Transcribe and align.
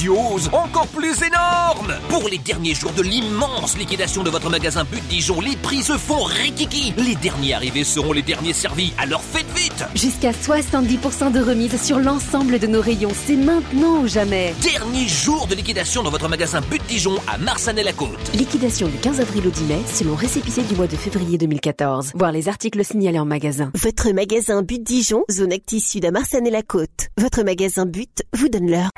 grandiose, 0.00 0.48
encore 0.52 0.86
plus 0.88 1.22
énorme 1.22 1.94
Pour 2.08 2.28
les 2.28 2.38
derniers 2.38 2.74
jours 2.74 2.92
de 2.92 3.02
l'immense 3.02 3.76
liquidation 3.76 4.22
de 4.22 4.30
votre 4.30 4.48
magasin 4.48 4.84
But 4.84 5.06
Dijon, 5.08 5.40
les 5.40 5.56
prix 5.56 5.82
se 5.82 5.98
font 5.98 6.22
rikiki 6.22 6.94
Les 6.96 7.14
derniers 7.16 7.54
arrivés 7.54 7.84
seront 7.84 8.12
les 8.12 8.22
derniers 8.22 8.52
servis, 8.52 8.92
alors 8.98 9.22
faites 9.22 9.50
vite 9.54 9.84
Jusqu'à 9.94 10.30
70% 10.30 11.32
de 11.32 11.40
remise 11.40 11.80
sur 11.82 11.98
l'ensemble 11.98 12.58
de 12.58 12.66
nos 12.66 12.80
rayons, 12.80 13.12
c'est 13.26 13.36
maintenant 13.36 14.00
ou 14.02 14.06
jamais. 14.06 14.54
Dernier 14.62 15.06
jour 15.06 15.46
de 15.46 15.54
liquidation 15.54 16.02
dans 16.02 16.10
votre 16.10 16.28
magasin 16.28 16.60
But 16.62 16.82
Dijon 16.88 17.16
à 17.26 17.38
Marsanet-la-Côte. 17.38 18.34
Liquidation 18.34 18.88
du 18.88 18.96
15 18.96 19.20
avril 19.20 19.46
au 19.46 19.50
10 19.50 19.64
mai, 19.64 19.80
selon 19.92 20.14
récépissé 20.14 20.62
du 20.62 20.74
mois 20.76 20.86
de 20.86 20.96
février 20.96 21.36
2014. 21.38 22.12
Voir 22.14 22.32
les 22.32 22.48
articles 22.48 22.84
signalés 22.84 23.18
en 23.18 23.26
magasin. 23.26 23.70
Votre 23.74 24.10
magasin 24.12 24.62
But 24.62 24.82
Dijon, 24.82 25.24
zone 25.30 25.52
Actis 25.52 25.80
Sud 25.80 26.04
à 26.04 26.10
Marsanne 26.10 26.46
et 26.46 26.50
la 26.50 26.62
Côte. 26.62 27.08
Votre 27.18 27.42
magasin 27.42 27.86
But 27.86 28.22
vous 28.34 28.48
donne 28.48 28.70
l'heure. 28.70 28.90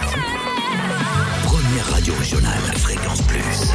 Première 1.82 1.94
radio 1.94 2.14
régionale, 2.14 2.60
Fréquence 2.76 3.22
Plus. 3.22 3.72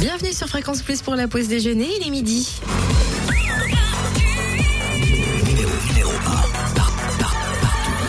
Bienvenue 0.00 0.32
sur 0.32 0.46
Fréquence 0.48 0.82
Plus 0.82 1.02
pour 1.02 1.14
la 1.14 1.28
pause 1.28 1.48
déjeuner, 1.48 1.88
il 2.00 2.06
est 2.06 2.10
midi. 2.10 2.48
Numéro, 5.44 5.70
numéro 5.88 6.10
1. 6.10 6.14
Par, 6.74 6.92
par, 7.18 7.34
partout. 7.60 8.06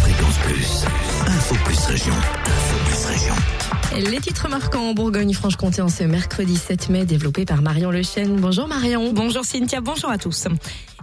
Fréquence 0.00 0.38
Plus. 0.44 0.84
Info 1.28 1.54
Plus 1.64 1.86
Région. 1.86 2.14
Info 2.14 2.76
Plus 2.86 3.04
Région. 3.06 4.10
Les 4.10 4.20
titres 4.20 4.48
marquants 4.48 4.90
en 4.90 4.92
Bourgogne-Franche-Comté 4.92 5.80
en 5.82 5.88
ce 5.88 6.04
mercredi 6.04 6.56
7 6.56 6.90
mai, 6.90 7.04
développé 7.06 7.44
par 7.46 7.62
Marion 7.62 7.90
Lechen. 7.90 8.36
Bonjour 8.36 8.68
Marion. 8.68 9.12
Bonjour 9.12 9.44
Cynthia, 9.44 9.80
bonjour 9.80 10.10
à 10.10 10.18
tous. 10.18 10.46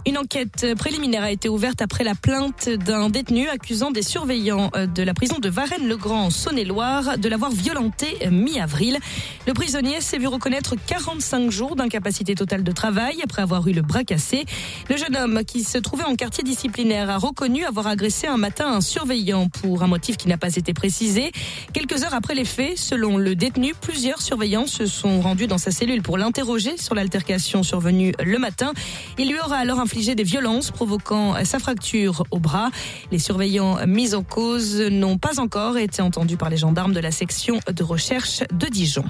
Une 0.04 0.18
enquête 0.18 0.66
préliminaire 0.76 1.22
a 1.22 1.30
été 1.30 1.48
ouverte 1.48 1.80
après 1.80 2.02
la 2.02 2.16
plainte 2.16 2.68
d'un 2.68 3.08
détenu 3.08 3.48
accusant 3.48 3.92
des 3.92 4.02
surveillants 4.02 4.70
de 4.74 5.02
la 5.04 5.14
prison 5.14 5.38
de 5.38 5.48
Varennes-le-Grand 5.48 6.24
en 6.24 6.30
Saône-et-Loire 6.30 7.18
de 7.18 7.28
l'avoir 7.28 7.52
violenté 7.52 8.18
mi-avril. 8.28 8.98
Le 9.46 9.52
prisonnier 9.52 10.00
s'est 10.00 10.18
vu 10.18 10.26
reconnaître 10.26 10.74
45 10.74 11.52
jours 11.52 11.76
d'incapacité 11.76 12.34
totale 12.34 12.64
de 12.64 12.72
travail 12.72 13.20
après 13.22 13.42
avoir 13.42 13.68
eu 13.68 13.72
le 13.72 13.82
bras 13.82 14.02
cassé. 14.02 14.44
Le 14.90 14.96
jeune 14.96 15.16
homme 15.16 15.44
qui 15.44 15.62
se 15.62 15.78
trouvait 15.78 16.04
en 16.04 16.16
quartier 16.16 16.42
disciplinaire 16.42 17.08
a 17.08 17.18
reconnu 17.18 17.64
avoir 17.64 17.86
agressé 17.86 18.26
un 18.26 18.38
matin 18.38 18.66
un 18.66 18.80
surveillant 18.80 19.48
pour 19.48 19.84
un 19.84 19.86
motif 19.86 20.16
qui 20.16 20.26
n'a 20.26 20.36
pas 20.36 20.56
été 20.56 20.74
précisé. 20.74 21.30
Quelques 21.72 22.02
heures 22.02 22.14
après 22.14 22.34
les 22.34 22.44
faits, 22.44 22.76
selon 22.76 23.18
le 23.18 23.36
détenu, 23.36 23.72
plusieurs 23.80 24.20
surveillants 24.20 24.66
se 24.66 24.86
sont 24.86 25.20
rendus 25.20 25.46
dans 25.46 25.58
sa 25.58 25.70
cellule 25.70 26.02
pour 26.02 26.18
l'interroger 26.18 26.76
sur 26.76 26.96
l'altercation 26.96 27.62
survenue 27.62 28.12
le 28.20 28.38
matin. 28.38 28.72
Il 29.16 29.30
lui 29.30 29.38
aura 29.38 29.58
alors 29.58 29.78
des 29.92 30.22
violences 30.22 30.70
provoquant 30.70 31.34
sa 31.44 31.58
fracture 31.58 32.24
au 32.30 32.38
bras. 32.38 32.70
Les 33.10 33.18
surveillants 33.18 33.78
mis 33.86 34.14
en 34.14 34.22
cause 34.22 34.80
n'ont 34.80 35.18
pas 35.18 35.38
encore 35.38 35.76
été 35.76 36.00
entendus 36.02 36.36
par 36.36 36.50
les 36.50 36.56
gendarmes 36.56 36.92
de 36.92 37.00
la 37.00 37.10
section 37.10 37.60
de 37.70 37.82
recherche 37.84 38.42
de 38.52 38.66
Dijon. 38.66 39.04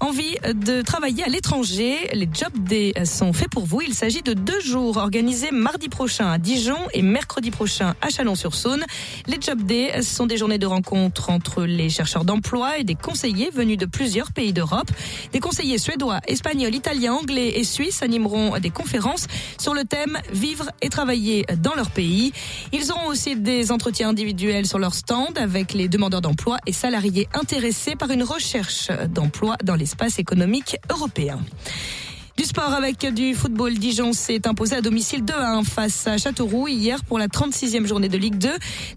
Envie 0.00 0.36
de 0.54 0.80
travailler 0.80 1.24
à 1.24 1.28
l'étranger, 1.28 1.96
les 2.12 2.28
Job 2.32 2.52
Days 2.56 2.94
sont 3.04 3.32
faits 3.32 3.50
pour 3.50 3.66
vous. 3.66 3.80
Il 3.80 3.94
s'agit 3.94 4.22
de 4.22 4.32
deux 4.32 4.60
jours 4.60 4.96
organisés 4.96 5.50
mardi 5.50 5.88
prochain 5.88 6.30
à 6.30 6.38
Dijon 6.38 6.78
et 6.94 7.02
mercredi 7.02 7.50
prochain 7.50 7.94
à 8.00 8.08
Chalon-sur-Saône. 8.08 8.84
Les 9.26 9.38
Job 9.40 9.60
Days 9.62 10.04
sont 10.04 10.26
des 10.26 10.36
journées 10.36 10.58
de 10.58 10.66
rencontre 10.66 11.30
entre 11.30 11.64
les 11.64 11.90
chercheurs 11.90 12.24
d'emploi 12.24 12.78
et 12.78 12.84
des 12.84 12.94
conseillers 12.94 13.50
venus 13.50 13.76
de 13.76 13.86
plusieurs 13.86 14.30
pays 14.30 14.52
d'Europe. 14.52 14.88
Des 15.32 15.40
conseillers 15.40 15.78
suédois, 15.78 16.20
espagnols, 16.28 16.76
italiens, 16.76 17.14
anglais 17.14 17.58
et 17.58 17.64
suisses 17.64 18.00
animeront 18.02 18.56
des 18.60 18.70
conférences 18.70 19.26
sur 19.58 19.74
le 19.74 19.82
thème 19.82 20.16
vivre 20.32 20.70
et 20.80 20.90
travailler 20.90 21.44
dans 21.60 21.74
leur 21.74 21.90
pays. 21.90 22.32
Ils 22.72 22.92
auront 22.92 23.08
aussi 23.08 23.34
des 23.34 23.72
entretiens 23.72 24.10
individuels 24.10 24.66
sur 24.66 24.78
leur 24.78 24.94
stand 24.94 25.36
avec 25.38 25.72
les 25.72 25.88
demandeurs 25.88 26.20
d'emploi 26.20 26.58
et 26.66 26.72
salariés 26.72 27.28
intéressés 27.34 27.96
par 27.96 28.10
une 28.10 28.22
recherche 28.22 28.90
d'emploi 29.08 29.56
dans 29.64 29.74
l'espace 29.88 30.18
économique 30.18 30.76
européen. 30.90 31.40
Du 32.38 32.44
sport 32.44 32.72
avec 32.72 33.04
du 33.12 33.34
football, 33.34 33.74
Dijon 33.74 34.12
s'est 34.12 34.46
imposé 34.46 34.76
à 34.76 34.80
domicile 34.80 35.24
2 35.24 35.34
à 35.34 35.56
1 35.56 35.64
face 35.64 36.06
à 36.06 36.18
Châteauroux 36.18 36.68
hier 36.68 37.02
pour 37.02 37.18
la 37.18 37.26
36e 37.26 37.84
journée 37.84 38.08
de 38.08 38.16
Ligue 38.16 38.38
2. 38.38 38.48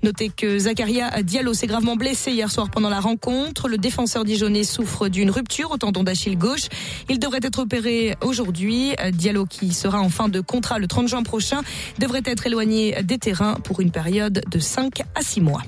Notez 0.04 0.30
que 0.30 0.60
Zakaria 0.60 1.24
Diallo 1.24 1.56
s'est 1.56 1.66
gravement 1.66 1.96
blessé 1.96 2.34
hier 2.34 2.52
soir 2.52 2.70
pendant 2.70 2.92
la 2.92 3.00
rencontre. 3.00 3.68
Le 3.68 3.80
défenseur 3.80 4.26
dijonnais 4.26 4.64
souffre 4.64 5.08
d'une 5.08 5.32
rupture 5.32 5.72
au 5.72 5.78
tendon 5.78 6.04
d'Achille 6.04 6.38
gauche. 6.38 6.68
Il 7.10 7.18
devrait 7.18 7.40
être 7.42 7.58
opéré 7.58 8.16
aujourd'hui. 8.22 8.94
Diallo 9.12 9.48
qui 9.48 9.74
sera 9.74 10.00
en 10.00 10.10
fin 10.10 10.30
de 10.30 10.40
contrat 10.40 10.78
le 10.78 10.86
30 10.86 11.08
juin 11.08 11.24
prochain 11.24 11.62
devrait 11.98 12.22
être 12.26 12.46
éloigné 12.46 13.02
des 13.02 13.18
terrains 13.18 13.56
pour 13.56 13.80
une 13.80 13.90
période 13.90 14.44
de 14.52 14.60
5 14.60 15.02
à 15.16 15.24
6 15.24 15.42
mois. 15.42 15.64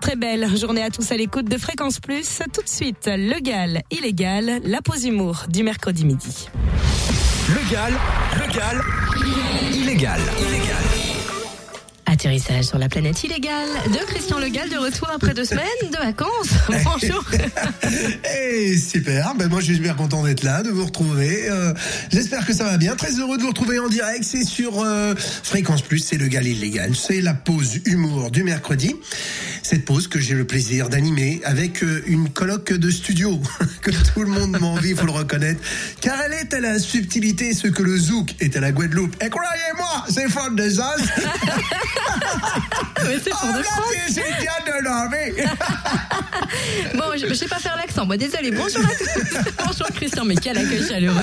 Très 0.00 0.16
belle 0.16 0.48
journée 0.56 0.82
à 0.82 0.88
tous 0.88 1.12
à 1.12 1.16
l'écoute 1.18 1.44
de 1.44 1.58
Fréquence 1.58 2.00
Plus. 2.00 2.40
Tout 2.54 2.62
de 2.62 2.68
suite, 2.68 3.06
le 3.06 3.38
gal 3.42 3.82
illégal, 3.90 4.62
la 4.64 4.80
pause 4.80 5.04
humour 5.04 5.44
du 5.50 5.62
mercredi 5.62 6.06
midi. 6.06 6.48
Légal, 7.48 7.92
légal, 8.38 8.84
illégal, 9.72 10.20
illégal. 10.38 11.01
Atterrissage 12.12 12.64
sur 12.64 12.76
la 12.76 12.90
planète 12.90 13.24
illégale 13.24 13.68
de 13.86 13.96
Christian 14.04 14.38
Legal 14.38 14.68
de 14.68 14.76
retour 14.76 15.08
après 15.08 15.32
deux 15.32 15.46
semaines 15.46 15.64
de 15.90 15.96
vacances. 15.96 16.50
Bonjour. 16.84 17.24
Eh, 18.38 18.76
super, 18.76 19.34
ben 19.34 19.48
moi 19.48 19.60
je 19.60 19.66
suis 19.66 19.76
super 19.76 19.96
content 19.96 20.22
d'être 20.22 20.42
là, 20.42 20.62
de 20.62 20.68
vous 20.68 20.84
retrouver. 20.84 21.48
Euh, 21.48 21.72
J'espère 22.10 22.44
que 22.44 22.52
ça 22.52 22.64
va 22.64 22.76
bien. 22.76 22.96
Très 22.96 23.18
heureux 23.18 23.38
de 23.38 23.42
vous 23.42 23.48
retrouver 23.48 23.78
en 23.78 23.88
direct. 23.88 24.24
C'est 24.24 24.44
sur 24.44 24.82
euh, 24.82 25.14
Fréquence 25.16 25.80
Plus, 25.80 26.00
c'est 26.00 26.18
le 26.18 26.28
gal 26.28 26.46
illégal. 26.46 26.94
C'est 26.94 27.22
la 27.22 27.32
pause 27.32 27.80
humour 27.86 28.30
du 28.30 28.44
mercredi. 28.44 28.94
Cette 29.62 29.86
pause 29.86 30.06
que 30.06 30.20
j'ai 30.20 30.34
le 30.34 30.46
plaisir 30.46 30.90
d'animer 30.90 31.40
avec 31.44 31.82
euh, 31.82 32.02
une 32.06 32.28
colloque 32.28 32.74
de 32.74 32.90
studio 32.90 33.40
que 33.80 33.90
tout 33.90 34.22
le 34.22 34.28
monde 34.28 34.60
m'envie, 34.60 34.90
il 34.90 34.96
faut 34.96 35.06
le 35.06 35.12
reconnaître. 35.12 35.62
Car 36.02 36.20
elle 36.20 36.34
est 36.34 36.52
à 36.52 36.60
la 36.60 36.78
subtilité 36.78 37.54
ce 37.54 37.68
que 37.68 37.82
le 37.82 37.96
zouk 37.96 38.34
est 38.40 38.54
à 38.54 38.60
la 38.60 38.70
Guadeloupe. 38.70 39.16
Et 39.24 39.30
croyez-moi, 39.30 40.04
c'est 40.10 40.28
fort 40.28 40.50
de 40.50 40.68
ça. 40.68 40.94
Mais 43.04 43.18
c'est 43.22 43.30
pour 43.30 43.52
de 43.52 43.58
Oh, 43.58 43.62
France. 43.62 43.94
là, 43.94 44.00
c'est 44.08 44.40
bien 44.40 44.52
de. 44.66 44.72
Bon, 46.96 47.04
je, 47.16 47.26
je 47.26 47.34
sais 47.34 47.46
pas 47.46 47.58
faire 47.58 47.76
l'accent. 47.76 48.04
Moi, 48.06 48.16
désolé. 48.16 48.50
Bonjour 48.50 48.84
à 48.84 48.94
tous. 48.94 49.36
Bonjour 49.66 49.86
Christian, 49.94 50.24
mais 50.24 50.34
quel 50.36 50.58
accueil 50.58 50.86
chaleureux. 50.86 51.14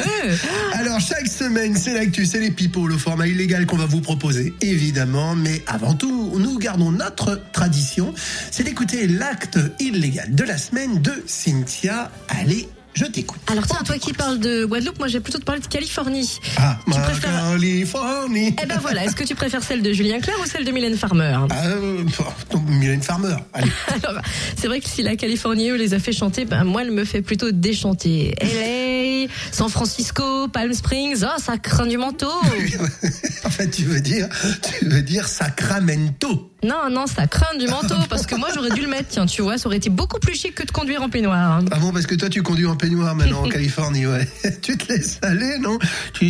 Alors 0.73 0.99
chaque 0.99 1.27
semaine, 1.27 1.75
c'est 1.75 1.93
l'actu, 1.93 2.25
c'est 2.25 2.39
les 2.39 2.51
pipeaux, 2.51 2.87
le 2.87 2.97
format 2.97 3.27
illégal 3.27 3.65
qu'on 3.65 3.77
va 3.77 3.85
vous 3.85 4.01
proposer, 4.01 4.53
évidemment. 4.61 5.35
Mais 5.35 5.63
avant 5.67 5.93
tout, 5.93 6.33
nous 6.37 6.57
gardons 6.57 6.91
notre 6.91 7.39
tradition, 7.51 8.13
c'est 8.51 8.63
d'écouter 8.63 9.07
l'acte 9.07 9.59
illégal 9.79 10.33
de 10.33 10.43
la 10.43 10.57
semaine 10.57 11.01
de 11.01 11.23
Cynthia. 11.27 12.09
Allez, 12.29 12.69
Je 12.93 13.05
t'écoute. 13.05 13.39
Alors 13.47 13.65
tiens, 13.67 13.79
toi 13.85 13.97
qui 13.97 14.11
parles 14.13 14.39
de 14.39 14.65
Guadeloupe, 14.65 14.99
moi 14.99 15.07
j'ai 15.07 15.19
plutôt 15.19 15.37
te 15.39 15.43
parler 15.45 15.61
de 15.61 15.67
Californie. 15.67 16.39
Ah, 16.57 16.77
Tu 16.83 16.89
ma 16.89 16.99
préfères- 16.99 17.31
Californie. 17.51 18.55
Eh 18.61 18.65
ben 18.65 18.77
voilà, 18.81 19.05
est-ce 19.05 19.15
que 19.15 19.23
tu 19.23 19.35
préfères 19.35 19.63
celle 19.63 19.81
de 19.81 19.93
Julien 19.93 20.19
Clerc 20.19 20.37
ou 20.43 20.45
celle 20.45 20.65
de 20.65 20.71
Mylène 20.71 20.97
Farmer? 20.97 21.37
Ah, 21.49 21.67
euh, 21.67 22.03
donc, 22.51 22.67
Mylène 22.67 23.01
Farmer. 23.01 23.35
Allez. 23.53 23.71
Alors, 24.03 24.21
c'est 24.57 24.67
vrai 24.67 24.79
que 24.81 24.89
si 24.89 25.01
la 25.03 25.15
Californie 25.15 25.69
eux, 25.69 25.75
les 25.77 25.93
a 25.93 25.99
fait 25.99 26.11
chanter, 26.11 26.45
ben 26.45 26.63
moi 26.65 26.81
elle 26.81 26.91
me 26.91 27.05
fait 27.05 27.21
plutôt 27.21 27.51
déchanter. 27.51 28.35
San 29.51 29.69
Francisco, 29.69 30.47
Palm 30.47 30.73
Springs, 30.73 31.23
oh 31.23 31.39
ça 31.41 31.57
craint 31.57 31.87
du 31.87 31.97
manteau. 31.97 32.31
en 33.45 33.49
fait, 33.49 33.69
tu 33.69 33.83
veux 33.83 34.01
dire, 34.01 34.27
tu 34.79 34.85
veux 34.85 35.01
dire 35.01 35.27
Sacramento. 35.27 36.51
Non, 36.61 36.89
non, 36.91 37.07
ça 37.07 37.25
craint 37.25 37.57
du 37.57 37.67
manteau 37.67 37.95
parce 38.09 38.25
que 38.25 38.35
moi 38.35 38.49
j'aurais 38.53 38.71
dû 38.71 38.81
le 38.81 38.87
mettre, 38.89 39.07
tiens, 39.09 39.25
tu 39.25 39.41
vois, 39.41 39.57
ça 39.57 39.67
aurait 39.67 39.77
été 39.77 39.89
beaucoup 39.89 40.19
plus 40.19 40.35
chic 40.35 40.53
que 40.55 40.63
de 40.63 40.71
conduire 40.71 41.01
en 41.01 41.09
peignoir. 41.09 41.59
hein. 41.59 41.65
Ah 41.71 41.77
bon, 41.79 41.91
parce 41.91 42.05
que 42.05 42.15
toi, 42.15 42.29
tu 42.29 42.43
conduis 42.43 42.65
en 42.65 42.75
peignoir 42.75 43.15
maintenant 43.15 43.45
en 43.45 43.49
Californie, 43.49 44.05
ouais. 44.05 44.27
tu 44.61 44.77
te 44.77 44.91
laisses 44.91 45.19
aller, 45.21 45.57
non? 45.59 45.79
Tu 46.13 46.25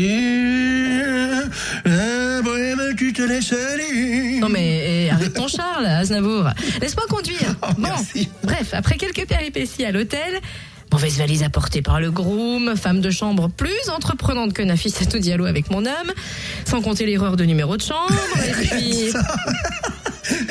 te 3.13 3.21
laisses 3.21 3.53
aller. 3.53 4.39
Non 4.39 4.49
mais 4.49 5.05
eh, 5.05 5.09
arrête 5.09 5.33
ton 5.33 5.47
Charles, 5.47 5.85
Aznavour. 5.85 6.49
Laisse-moi 6.81 7.05
conduire. 7.09 7.55
Oh, 7.63 7.67
bon, 7.77 7.87
merci. 7.89 8.29
bref, 8.43 8.69
après 8.73 8.97
quelques 8.97 9.25
péripéties 9.27 9.85
à 9.85 9.91
l'hôtel, 9.91 10.39
mauvaise 10.91 11.17
valise 11.17 11.43
apportée 11.43 11.81
par 11.81 11.99
le 11.99 12.11
groom, 12.11 12.75
femme 12.75 13.01
de 13.01 13.09
chambre 13.09 13.49
plus 13.49 13.89
entreprenante 13.89 14.53
que 14.53 14.61
Nafissatou 14.61 15.19
Diallo 15.19 15.45
avec 15.45 15.69
mon 15.69 15.85
homme, 15.85 16.11
sans 16.65 16.81
compter 16.81 17.05
l'erreur 17.05 17.37
de 17.37 17.45
numéro 17.45 17.77
de 17.77 17.81
chambre, 17.81 18.13
et 18.37 18.51
puis... 18.67 19.13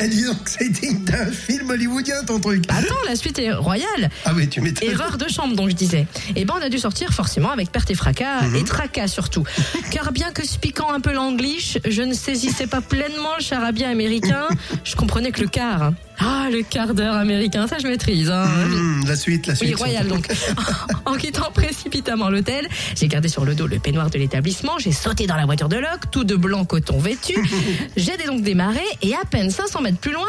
Eh, 0.00 0.08
dis 0.08 0.24
donc, 0.24 0.36
c'est 0.46 0.68
digne 0.68 1.02
d'un 1.04 1.26
film 1.26 1.70
hollywoodien, 1.70 2.22
ton 2.26 2.38
truc. 2.40 2.64
Attends, 2.68 2.94
la 3.08 3.16
suite 3.16 3.38
est 3.38 3.52
royale. 3.52 4.10
Ah 4.24 4.32
oui, 4.34 4.48
tu 4.48 4.60
m'étonnes. 4.60 4.88
Erreur 4.88 5.18
de 5.18 5.28
chambre, 5.28 5.56
donc 5.56 5.70
je 5.70 5.74
disais. 5.74 6.06
Et 6.36 6.44
ben, 6.44 6.54
on 6.58 6.62
a 6.62 6.68
dû 6.68 6.78
sortir 6.78 7.12
forcément 7.12 7.50
avec 7.50 7.70
perte 7.72 7.90
et 7.90 7.94
fracas, 7.94 8.42
Mhm. 8.42 8.56
et 8.56 8.64
tracas 8.64 9.08
surtout. 9.08 9.44
Car 9.90 10.12
bien 10.12 10.30
que 10.30 10.46
spiquant 10.46 10.92
un 10.92 11.00
peu 11.00 11.12
l'anglish, 11.12 11.78
je 11.88 12.02
ne 12.02 12.14
saisissais 12.14 12.66
pas 12.66 12.80
pleinement 12.80 13.34
le 13.38 13.42
charabia 13.44 13.88
américain. 13.88 14.46
Je 14.84 14.94
comprenais 14.96 15.32
que 15.32 15.40
le 15.40 15.48
quart. 15.48 15.82
hein. 15.82 15.94
Ah, 16.20 16.48
le 16.50 16.62
quart 16.62 16.94
d'heure 16.94 17.14
américain, 17.14 17.68
ça 17.68 17.76
je 17.80 17.86
maîtrise. 17.86 18.28
Hein. 18.28 18.42
Hum, 18.44 19.04
la 19.06 19.14
suite, 19.14 19.46
la 19.46 19.54
suite. 19.54 19.68
Oui, 19.70 19.74
royal 19.76 20.08
donc. 20.08 20.26
en 21.06 21.14
quittant 21.14 21.52
précipitamment 21.54 22.28
l'hôtel, 22.28 22.66
j'ai 22.96 23.06
gardé 23.06 23.28
sur 23.28 23.44
le 23.44 23.54
dos 23.54 23.68
le 23.68 23.78
peignoir 23.78 24.10
de 24.10 24.18
l'établissement, 24.18 24.78
j'ai 24.80 24.90
sauté 24.90 25.28
dans 25.28 25.36
la 25.36 25.46
voiture 25.46 25.68
de 25.68 25.76
Locke, 25.76 26.10
tout 26.10 26.24
de 26.24 26.34
blanc 26.34 26.64
coton 26.64 26.98
vêtu. 26.98 27.34
j'ai 27.96 28.16
donc 28.26 28.42
démarré 28.42 28.82
et 29.02 29.14
à 29.14 29.24
peine 29.30 29.50
500 29.50 29.80
mètres 29.80 29.87
plus 29.96 30.12
loin. 30.12 30.26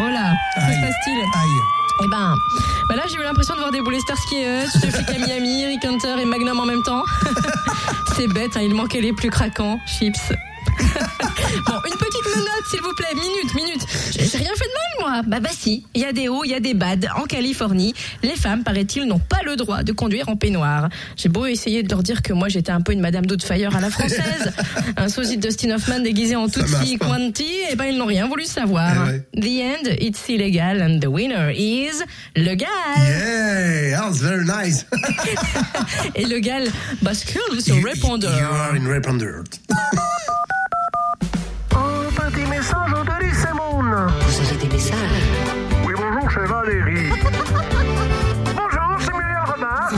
Oh 0.00 0.08
là, 0.08 0.32
que 0.54 0.60
se 0.60 0.66
Aïe. 0.66 0.80
passe-t-il 0.80 1.18
Aïe. 1.18 1.60
eh 2.04 2.08
ben, 2.08 2.34
bah 2.88 2.94
là 2.96 3.02
j'ai 3.08 3.16
eu 3.16 3.22
l'impression 3.22 3.54
de 3.54 3.58
voir 3.60 3.72
débouler 3.72 3.98
Starsky 4.00 4.36
et 4.36 4.62
Hutch, 4.64 4.90
flic 4.92 5.08
à 5.10 5.18
Miami, 5.18 5.66
Rick 5.66 5.84
Hunter 5.84 6.14
et 6.20 6.24
Magnum 6.24 6.60
en 6.60 6.66
même 6.66 6.82
temps. 6.82 7.02
C'est 8.16 8.28
bête, 8.28 8.56
hein, 8.56 8.60
il 8.62 8.74
manquait 8.74 9.00
les 9.00 9.12
plus 9.12 9.30
craquants, 9.30 9.80
chips. 9.86 10.32
Bon, 11.66 11.74
une 11.86 11.96
petite 11.96 12.36
menotte 12.36 12.66
s'il 12.70 12.80
vous 12.80 12.94
plaît, 12.94 13.14
minute, 13.14 13.54
minute. 13.54 13.86
J'ai 14.12 14.38
rien 14.38 14.52
fait 14.54 14.64
de 14.64 14.74
mal 14.74 14.88
moi. 15.00 15.22
Bah 15.26 15.40
bah 15.40 15.50
si, 15.52 15.84
il 15.94 16.02
y 16.02 16.04
a 16.04 16.12
des 16.12 16.28
hauts, 16.28 16.44
il 16.44 16.50
y 16.50 16.54
a 16.54 16.60
des 16.60 16.74
bas. 16.74 16.94
En 17.16 17.24
Californie, 17.24 17.94
les 18.22 18.36
femmes, 18.36 18.64
paraît-il, 18.64 19.04
n'ont 19.04 19.18
pas 19.18 19.40
le 19.44 19.56
droit 19.56 19.82
de 19.82 19.92
conduire 19.92 20.28
en 20.28 20.36
peignoir. 20.36 20.88
J'ai 21.16 21.28
beau 21.28 21.46
essayer 21.46 21.82
de 21.82 21.88
leur 21.88 22.02
dire 22.02 22.22
que 22.22 22.32
moi 22.32 22.48
j'étais 22.48 22.72
un 22.72 22.80
peu 22.80 22.92
une 22.92 23.00
Madame 23.00 23.26
Doubtfire 23.26 23.76
à 23.76 23.80
la 23.80 23.90
française, 23.90 24.52
un 24.96 25.08
sosie 25.08 25.36
de 25.36 25.42
Dustin 25.42 25.70
Hoffman 25.70 26.00
déguisé 26.00 26.36
en 26.36 26.48
pas. 26.48 26.60
Quanti, 27.00 27.48
et 27.70 27.76
ben 27.76 27.86
ils 27.86 27.98
n'ont 27.98 28.06
rien 28.06 28.26
voulu 28.26 28.44
savoir. 28.44 28.92
Eh 28.94 29.10
ouais. 29.10 29.40
The 29.40 29.62
end, 29.62 29.96
it's 30.00 30.28
illegal 30.28 30.82
and 30.82 31.00
the 31.00 31.06
winner 31.06 31.52
is 31.54 32.02
le 32.36 32.54
gal. 32.54 32.68
Yeah, 32.96 34.00
that's 34.00 34.20
very 34.20 34.44
nice. 34.44 34.86
Et 36.14 36.24
le 36.24 36.38
gal 36.40 36.68
bascule 37.02 37.60
sur 37.60 37.82
répondeur. 37.82 38.38
You 38.38 38.46
are 38.46 38.74
in 38.74 38.88
répondeur. 38.88 39.44
Oui, 44.78 45.92
bonjour, 45.96 46.30
c'est 46.32 46.46
Valérie. 46.46 47.08
bonjour, 48.54 48.96
c'est 49.00 49.12
Muriel 49.12 49.44
Robin. 49.44 49.88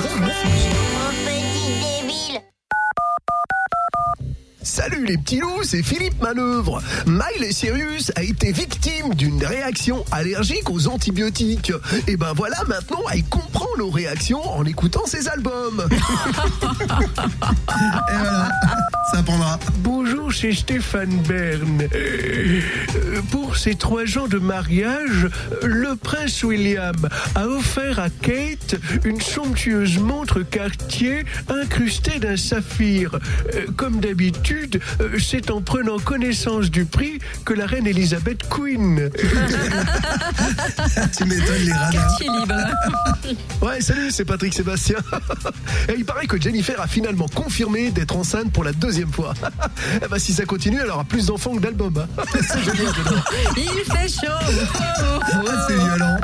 Salut 4.63 5.05
les 5.05 5.19
petits 5.19 5.41
loups, 5.41 5.65
c'est 5.65 5.83
Philippe 5.83 6.23
Manœuvre. 6.23 6.81
Miley 7.07 7.53
Cyrus 7.53 8.11
a 8.17 8.23
été 8.23 8.53
victime 8.53 9.13
d'une 9.15 9.45
réaction 9.45 10.03
allergique 10.13 10.71
aux 10.71 10.89
antibiotiques. 10.89 11.73
Et 12.07 12.17
ben 12.17 12.33
voilà, 12.35 12.57
maintenant 12.67 13.01
elle 13.13 13.25
comprend 13.25 13.69
nos 13.77 13.91
réactions 13.91 14.43
en 14.43 14.65
écoutant 14.65 15.05
ses 15.05 15.29
albums. 15.29 15.87
Et 15.93 16.87
voilà, 18.17 18.49
ça 19.13 19.23
prendra. 19.23 19.59
Bonjour, 20.31 20.43
c'est 20.43 20.57
Stéphane 20.57 21.23
Bern. 21.27 21.89
Euh, 21.93 22.61
pour 23.33 23.57
ces 23.57 23.75
trois 23.75 24.17
ans 24.17 24.29
de 24.29 24.39
mariage, 24.39 25.29
le 25.63 25.97
prince 25.97 26.45
William 26.45 26.95
a 27.35 27.49
offert 27.49 27.99
à 27.99 28.11
Kate 28.11 28.77
une 29.05 29.21
somptueuse 29.21 29.99
montre 29.99 30.43
Cartier 30.43 31.25
incrustée 31.49 32.21
d'un 32.21 32.37
saphir. 32.37 33.19
Euh, 33.55 33.67
Comme 33.77 33.99
d'habitude, 33.99 34.81
euh, 35.01 35.19
c'est 35.19 35.51
en 35.51 35.63
prenant 35.63 35.99
connaissance 35.99 36.71
du 36.71 36.85
prix 36.85 37.19
que 37.45 37.53
la 37.53 37.67
reine 37.67 37.89
Elisabeth 37.89 38.49
Queen. 38.49 39.11
Tu 41.17 41.25
m'étonnes 41.25 41.65
les 41.65 41.73
radars. 41.73 41.91
Quartier 41.91 42.29
libre. 42.29 42.55
Ouais, 43.63 43.81
salut, 43.81 44.11
c'est 44.11 44.25
Patrick 44.25 44.55
Sébastien. 44.55 44.97
Et 45.89 45.95
il 45.97 46.05
paraît 46.05 46.27
que 46.27 46.41
Jennifer 46.41 46.81
a 46.81 46.87
finalement 46.87 47.29
confirmé 47.29 47.91
d'être 47.91 48.17
enceinte 48.17 48.53
pour 48.53 48.65
la 48.65 48.73
deuxième 48.73 49.13
fois. 49.13 49.35
Eh 50.03 50.09
ben, 50.09 50.19
si 50.21 50.33
ça 50.33 50.45
continue, 50.45 50.79
elle 50.83 50.91
aura 50.91 51.05
plus 51.05 51.27
d'enfants 51.27 51.55
que 51.55 51.61
d'albums. 51.61 52.07
hein. 52.19 52.23
C'est 52.41 52.63
génial. 52.63 52.95
Il 53.57 53.93
fait 53.93 54.09
chaud. 54.09 54.33
Ouais, 55.39 55.55
c'est 55.67 55.75
violent. 55.77 56.17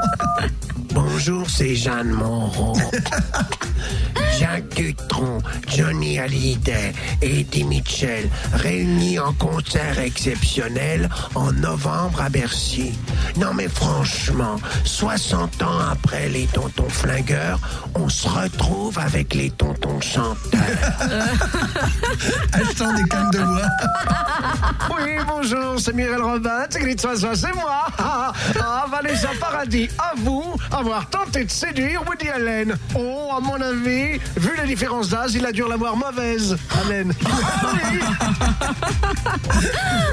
Bonjour, 0.95 1.49
c'est 1.51 1.75
Jeanne 1.75 2.11
Moreau. 2.11 2.77
Jacques 4.39 4.75
Dutronc, 4.75 5.39
Johnny 5.67 6.19
Hallyday 6.19 6.93
et 7.23 7.41
Eddie 7.41 7.65
Mitchell 7.65 8.29
réunis 8.53 9.19
en 9.19 9.33
concert 9.33 9.99
exceptionnel 9.99 11.09
en 11.35 11.53
novembre 11.53 12.21
à 12.21 12.29
Bercy. 12.29 12.93
Non 13.37 13.55
mais 13.55 13.69
franchement, 13.69 14.57
60 14.85 15.63
ans 15.63 15.79
après 15.91 16.29
les 16.29 16.47
tontons 16.47 16.89
flingueurs, 16.89 17.59
on 17.95 18.09
se 18.09 18.29
retrouve 18.29 18.99
avec 18.99 19.35
les 19.35 19.51
tontons 19.51 20.01
chanteurs. 20.01 20.61
Achetant 22.53 22.93
des 22.95 23.05
cannes 23.05 23.31
de 23.31 23.39
bois. 23.39 23.67
Oui, 24.91 25.17
bonjour, 25.27 25.79
c'est 25.79 25.95
Mireille 25.95 26.21
Robin, 26.21 26.65
c'est 26.71 26.81
Grit 26.81 26.97
c'est 26.99 27.55
moi. 27.55 27.87
Ah, 27.99 28.33
ah, 28.61 28.87
Vanessa 28.91 29.29
Paradis, 29.41 29.89
à 29.99 30.13
vous 30.17 30.55
avoir 30.71 31.09
tenté 31.11 31.45
de 31.45 31.51
séduire 31.51 32.03
Woody 32.07 32.29
Allen. 32.29 32.77
Oh, 32.95 33.31
à 33.37 33.41
mon 33.41 33.61
avis, 33.61 34.21
vu 34.37 34.51
les 34.61 34.67
différences 34.67 35.09
d'âge, 35.09 35.35
il 35.35 35.45
a 35.47 35.53
dû 35.53 35.63
l'avoir 35.69 35.97
mauvaise, 35.97 36.57
oui. 36.89 37.05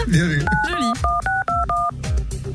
Bien 0.08 0.26
vu. 0.28 0.44
Joli. 0.70 0.86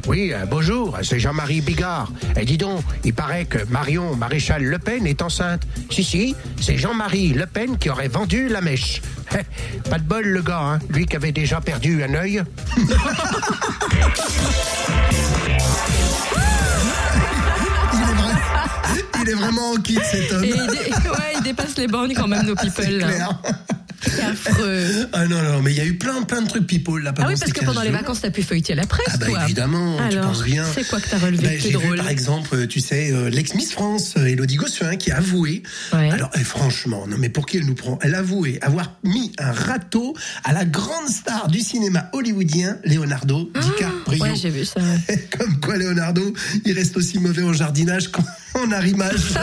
Oui, 0.06 0.32
euh, 0.32 0.46
bonjour, 0.46 0.96
c'est 1.02 1.18
Jean-Marie 1.20 1.60
Bigard. 1.60 2.10
Et 2.40 2.46
dis 2.46 2.56
donc, 2.56 2.82
il 3.04 3.12
paraît 3.12 3.44
que 3.44 3.58
Marion 3.68 4.16
Maréchal 4.16 4.62
Le 4.64 4.78
Pen 4.78 5.06
est 5.06 5.20
enceinte. 5.20 5.64
Si, 5.90 6.02
si, 6.02 6.34
c'est 6.60 6.78
Jean-Marie 6.78 7.34
Le 7.34 7.44
Pen 7.44 7.76
qui 7.76 7.90
aurait 7.90 8.08
vendu 8.08 8.48
la 8.48 8.62
mèche. 8.62 9.02
Eh, 9.34 9.42
Pas 9.90 9.98
de 9.98 10.04
bol, 10.04 10.24
le 10.26 10.40
gars, 10.40 10.60
hein, 10.60 10.78
lui 10.88 11.04
qui 11.04 11.16
avait 11.16 11.32
déjà 11.32 11.60
perdu 11.60 12.02
un 12.02 12.14
œil. 12.14 12.42
il 19.28 19.32
est 19.32 19.34
vraiment 19.34 19.70
en 19.72 19.76
kit 19.76 19.98
cet 20.10 20.32
homme. 20.32 20.44
Et 20.44 20.48
il, 20.48 20.54
dé- 20.66 20.90
ouais, 21.10 21.32
il 21.36 21.42
dépasse 21.42 21.76
les 21.76 21.86
bornes 21.86 22.12
quand 22.14 22.26
même, 22.28 22.46
nos 22.46 22.54
people. 22.56 22.84
C'est 22.84 22.90
là. 22.92 23.06
clair. 23.08 23.38
C'est 23.44 23.76
affreux. 24.30 25.08
Ah 25.12 25.26
non, 25.26 25.42
non, 25.42 25.62
mais 25.62 25.72
il 25.72 25.76
y 25.76 25.80
a 25.80 25.84
eu 25.84 25.94
plein, 25.96 26.22
plein 26.22 26.42
de 26.42 26.48
trucs 26.48 26.66
people 26.66 27.02
là 27.02 27.12
Ah 27.18 27.24
oui, 27.28 27.34
parce 27.38 27.52
que 27.52 27.60
15 27.60 27.64
pendant 27.68 27.80
les 27.82 27.88
jours. 27.88 27.98
vacances, 27.98 28.20
t'as 28.20 28.30
pu 28.30 28.42
feuilleter 28.42 28.74
la 28.74 28.86
presse, 28.86 29.06
Ah 29.14 29.16
bah 29.16 29.26
toi. 29.26 29.44
évidemment, 29.44 29.96
tu 29.96 30.16
Alors, 30.16 30.26
penses 30.32 30.42
bien. 30.44 30.64
c'est 30.74 30.86
quoi 30.86 31.00
que 31.00 31.08
t'as 31.08 31.18
relevé 31.18 31.42
Bah, 31.42 31.50
J'ai 31.58 31.68
vu 31.68 31.74
drôle 31.74 31.96
par 31.96 32.08
exemple, 32.08 32.50
euh, 32.54 32.66
tu 32.66 32.80
sais, 32.80 33.10
euh, 33.12 33.30
l'ex-Miss 33.30 33.72
France, 33.72 34.14
euh, 34.16 34.26
Elodie 34.26 34.56
Gossuin, 34.56 34.96
qui 34.96 35.10
a 35.10 35.16
avoué, 35.18 35.62
Ouais. 35.92 36.10
alors 36.10 36.30
eh, 36.38 36.44
franchement, 36.44 37.06
non 37.06 37.16
mais 37.18 37.28
pour 37.28 37.46
qui 37.46 37.56
elle 37.58 37.66
nous 37.66 37.74
prend? 37.74 37.98
Elle 38.02 38.14
a 38.14 38.18
avoué 38.18 38.58
avoir 38.62 38.92
mis 39.04 39.32
un 39.38 39.52
râteau 39.52 40.14
à 40.44 40.52
la 40.52 40.64
grande 40.64 41.08
star 41.08 41.48
du 41.48 41.60
cinéma 41.60 42.08
hollywoodien, 42.12 42.76
Leonardo 42.84 43.50
DiCaprio. 43.54 44.24
Ah, 44.24 44.28
Ouais, 44.30 44.36
j'ai 44.36 44.50
vu 44.50 44.64
ça. 44.64 44.80
Comme 45.38 45.58
quoi 45.60 45.76
Leonardo, 45.76 46.32
il 46.64 46.72
reste 46.72 46.96
aussi 46.96 47.18
mauvais 47.18 47.42
en 47.42 47.52
jardinage 47.52 48.08
qu'en 48.12 48.24
en 48.54 48.72
arrimage. 48.72 49.34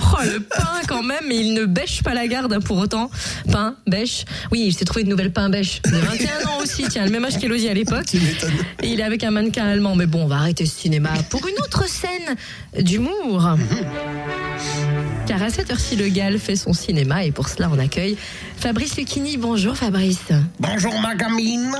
Oh, 0.00 0.16
le 0.24 0.40
pain 0.40 0.80
quand 0.88 1.02
même, 1.02 1.24
mais 1.28 1.36
il 1.40 1.54
ne 1.54 1.64
bêche 1.66 2.02
pas 2.02 2.14
la 2.14 2.26
regarde 2.34 2.64
pour 2.64 2.78
autant. 2.78 3.10
Pain, 3.50 3.76
bêche. 3.86 4.24
Oui, 4.50 4.64
il 4.66 4.74
s'est 4.74 4.84
trouvé 4.84 5.02
une 5.02 5.08
nouvelle 5.08 5.32
pain 5.32 5.48
bêche. 5.48 5.80
De 5.82 5.96
21 5.96 6.48
ans 6.48 6.58
aussi, 6.62 6.84
tiens, 6.88 7.04
le 7.04 7.10
même 7.10 7.24
âge 7.24 7.38
qu'Elodie 7.38 7.68
à 7.68 7.74
l'époque. 7.74 8.14
Et 8.82 8.88
il 8.88 9.00
est 9.00 9.04
avec 9.04 9.22
un 9.24 9.30
mannequin 9.30 9.66
allemand. 9.66 9.94
Mais 9.94 10.06
bon, 10.06 10.24
on 10.24 10.26
va 10.26 10.36
arrêter 10.36 10.66
ce 10.66 10.76
cinéma 10.76 11.10
pour 11.30 11.46
une 11.46 11.54
autre 11.62 11.88
scène 11.88 12.36
d'humour. 12.82 13.48
Car 15.26 15.42
à 15.42 15.50
cette 15.50 15.70
heure-ci, 15.70 15.96
le 15.96 16.08
Gall 16.08 16.38
fait 16.38 16.56
son 16.56 16.72
cinéma 16.72 17.24
et 17.24 17.32
pour 17.32 17.48
cela, 17.48 17.70
on 17.72 17.78
accueille 17.78 18.16
Fabrice 18.56 18.96
Lucchini. 18.96 19.36
Bonjour 19.36 19.76
Fabrice. 19.76 20.32
Bonjour 20.58 20.98
ma 21.00 21.14
gamine, 21.14 21.72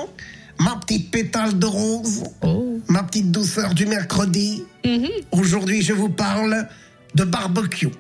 ma 0.61 0.77
petite 0.77 1.11
pétale 1.11 1.59
de 1.59 1.67
rose, 1.67 2.23
ma 2.89 3.03
petite 3.03 3.31
douceur 3.33 3.75
du 3.75 3.87
mercredi. 3.87 4.63
Aujourd'hui, 5.33 5.83
je 5.83 5.93
vous 5.93 6.11
parle 6.11 6.69
de 7.15 7.25
barbecue. 7.25 7.91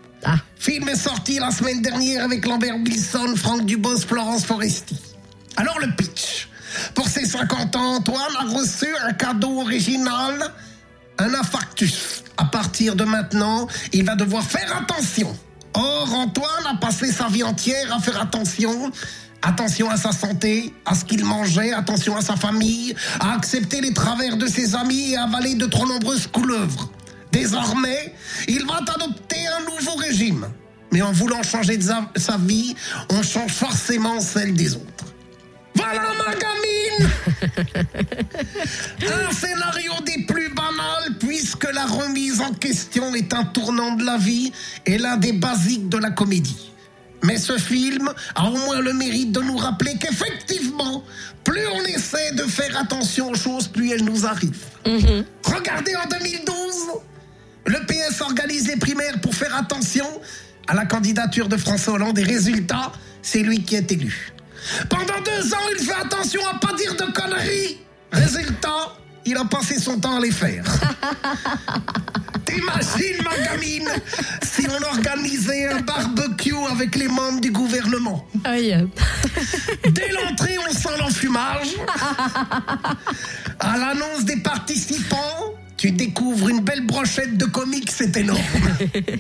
Film 0.59 0.89
est 0.89 0.97
sorti 0.97 1.39
la 1.39 1.51
semaine 1.51 1.83
dernière 1.83 2.25
avec 2.25 2.47
Lambert 2.47 2.77
Wilson, 2.77 3.35
Franck 3.37 3.67
Dubos, 3.67 3.99
Florence 3.99 4.47
Foresti. 4.47 4.97
Alors 5.57 5.79
le 5.79 5.95
pitch. 5.95 6.49
Pour 6.95 7.09
ses 7.09 7.27
50 7.27 7.77
ans, 7.77 7.97
Antoine 7.97 8.37
a 8.39 8.45
reçu 8.45 8.87
un 9.07 9.13
cadeau 9.13 9.61
original, 9.61 10.53
un 11.19 11.35
infarctus. 11.35 12.25
À 12.37 12.47
partir 12.47 12.97
de 12.97 13.05
maintenant, 13.05 13.69
il 13.93 14.05
va 14.05 14.17
devoir 14.17 14.43
faire 14.43 14.77
attention. 14.77 15.37
Or, 15.75 16.15
Antoine 16.15 16.67
a 16.67 16.77
passé 16.77 17.13
sa 17.13 17.29
vie 17.29 17.43
entière 17.43 17.95
à 17.95 18.01
faire 18.01 18.21
attention. 18.21 18.91
Attention 19.43 19.91
à 19.91 19.99
sa 19.99 20.13
santé, 20.13 20.73
à 20.87 20.95
ce 20.95 21.05
qu'il 21.05 21.25
mangeait, 21.25 21.75
attention 21.75 22.17
à 22.17 22.23
sa 22.23 22.37
famille, 22.37 22.95
à 23.21 23.35
accepter 23.35 23.83
les 23.83 23.93
travers 23.93 24.39
de 24.39 24.47
ses 24.47 24.75
amis 24.75 25.13
et 25.13 25.17
à 25.17 25.25
avaler 25.25 25.55
de 25.55 25.67
trop 25.67 25.87
nombreuses 25.87 26.27
couleuvres. 26.27 26.89
Désormais, 27.35 28.15
il 28.47 28.65
va 28.65 28.77
adopter 28.77 29.47
un 29.49 29.61
nouveau 29.65 29.97
régime. 29.97 30.47
Mais 30.93 31.03
en 31.03 31.13
voulant 31.13 31.43
changer 31.43 31.77
de 31.77 31.83
sa, 31.83 32.09
sa 32.15 32.37
vie, 32.37 32.77
on 33.11 33.23
change 33.23 33.53
forcément 33.53 34.21
celle 34.21 34.55
des 34.55 34.77
autres. 34.77 35.05
Voilà 35.75 36.03
ma 36.25 36.35
gamine 36.37 37.11
Un 39.29 39.33
scénario 39.33 39.93
des 40.07 40.25
plus 40.25 40.49
banals 40.51 41.19
puisque 41.19 41.67
la 41.73 41.85
remise 41.87 42.41
en 42.41 42.53
question 42.53 43.13
est 43.17 43.35
un 43.35 43.45
tournant 43.45 43.97
de 43.97 44.05
la 44.05 44.17
vie 44.17 44.53
et 44.87 44.99
l'un 44.99 45.17
des 45.17 45.33
basiques 45.33 45.89
de 45.89 45.99
la 45.99 46.11
comédie. 46.11 46.71
Mais 47.25 47.39
ce 47.39 47.59
film 47.59 48.13
a 48.35 48.49
au 48.49 48.57
moins 48.57 48.81
le 48.81 48.93
mérite 48.93 49.33
de 49.33 49.41
nous 49.41 49.57
rappeler 49.57 49.97
qu'effectivement, 49.99 51.03
plus 51.43 51.67
on 51.67 51.83
essaie 51.87 52.33
de 52.33 52.45
faire 52.45 52.79
attention 52.79 53.31
aux 53.31 53.35
choses, 53.35 53.67
plus 53.67 53.91
elles 53.91 54.05
nous 54.05 54.27
arrivent. 54.27 54.65
Regardez 55.43 55.97
en 55.97 56.07
2012, 56.07 56.75
le 57.67 57.79
PS 57.87 58.21
organise 58.21 58.67
les 58.69 58.77
primaires 58.77 59.21
pour 59.21 59.35
faire 59.35 59.55
attention 59.57 60.07
à 60.69 60.75
la 60.75 60.87
candidature 60.87 61.49
de 61.49 61.57
François 61.57 61.95
Hollande 61.95 62.19
et 62.19 62.23
résultat, 62.23 62.93
c'est 63.23 63.41
lui 63.41 63.63
qui 63.63 63.77
est 63.77 63.91
élu. 63.93 64.33
Pendant 64.89 65.21
deux 65.25 65.55
ans, 65.55 65.69
il 65.79 65.85
fait 65.85 65.95
attention 65.95 66.41
à 66.47 66.59
pas 66.59 66.75
dire 66.75 66.95
de 66.95 67.13
conneries. 67.13 67.79
Résultat, 68.13 68.97
il 69.27 69.37
a 69.37 69.45
passé 69.45 69.79
son 69.79 69.99
temps 69.99 70.17
à 70.17 70.21
les 70.21 70.31
faire. 70.31 70.65
T'imagines, 72.45 73.23
ma 73.23 73.37
gamine, 73.45 73.89
si 74.43 74.67
on 74.69 74.83
organisait 74.87 75.73
un 75.73 75.81
barbecue 75.81 76.55
avec 76.71 76.95
les 76.95 77.09
membres 77.09 77.41
du 77.41 77.51
gouvernement? 77.51 78.27
Dès 79.91 80.09
l'entrée, 80.13 80.57
on 80.69 80.73
sent 80.73 80.97
l'enfumage. 80.99 81.75
À 83.59 83.77
l'annonce 83.77 84.25
des 84.25 84.37
participants, 84.37 85.55
tu 85.85 85.91
découvres 85.91 86.49
une 86.49 86.61
belle 86.61 86.87
brochette 86.87 87.37
de 87.37 87.45
comics, 87.45 87.91
c'est 87.91 88.17
énorme. 88.17 88.41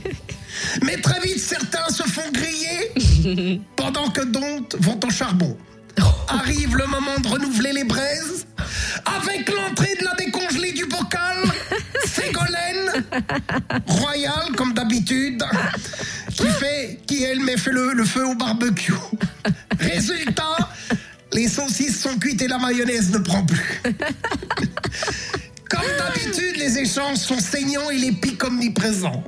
Mais 0.82 0.98
très 0.98 1.20
vite, 1.20 1.38
certains 1.38 1.90
se 1.90 2.04
font 2.04 2.30
griller 2.32 3.60
pendant 3.76 4.08
que 4.08 4.22
d'autres 4.22 4.78
vont 4.80 4.98
au 5.06 5.10
charbon. 5.10 5.58
Arrive 6.26 6.74
le 6.74 6.86
moment 6.86 7.18
de 7.22 7.28
renouveler 7.28 7.74
les 7.74 7.84
braises. 7.84 8.46
Avec 9.04 9.50
l'entrée 9.50 9.94
de 10.00 10.06
la 10.06 10.14
décongelée 10.14 10.72
du 10.72 10.86
bocal, 10.86 11.36
Ségolène, 12.06 13.04
royale 13.86 14.52
comme 14.56 14.72
d'habitude, 14.72 15.44
qui 16.30 16.46
fait, 16.46 16.98
qui 17.06 17.24
elle 17.24 17.40
met 17.40 17.58
fait 17.58 17.72
le, 17.72 17.92
le 17.92 18.06
feu 18.06 18.26
au 18.26 18.36
barbecue. 18.36 18.94
Résultat, 19.78 20.70
les 21.34 21.48
saucisses 21.48 22.00
sont 22.00 22.16
cuites 22.18 22.40
et 22.40 22.48
la 22.48 22.56
mayonnaise 22.56 23.10
ne 23.10 23.18
prend 23.18 23.44
plus. 23.44 23.82
D'habitude, 25.98 26.56
les 26.56 26.78
échanges 26.78 27.18
sont 27.18 27.38
saignants 27.38 27.90
et 27.90 27.96
les 27.98 28.12
pics 28.12 28.42
omniprésents. 28.44 29.24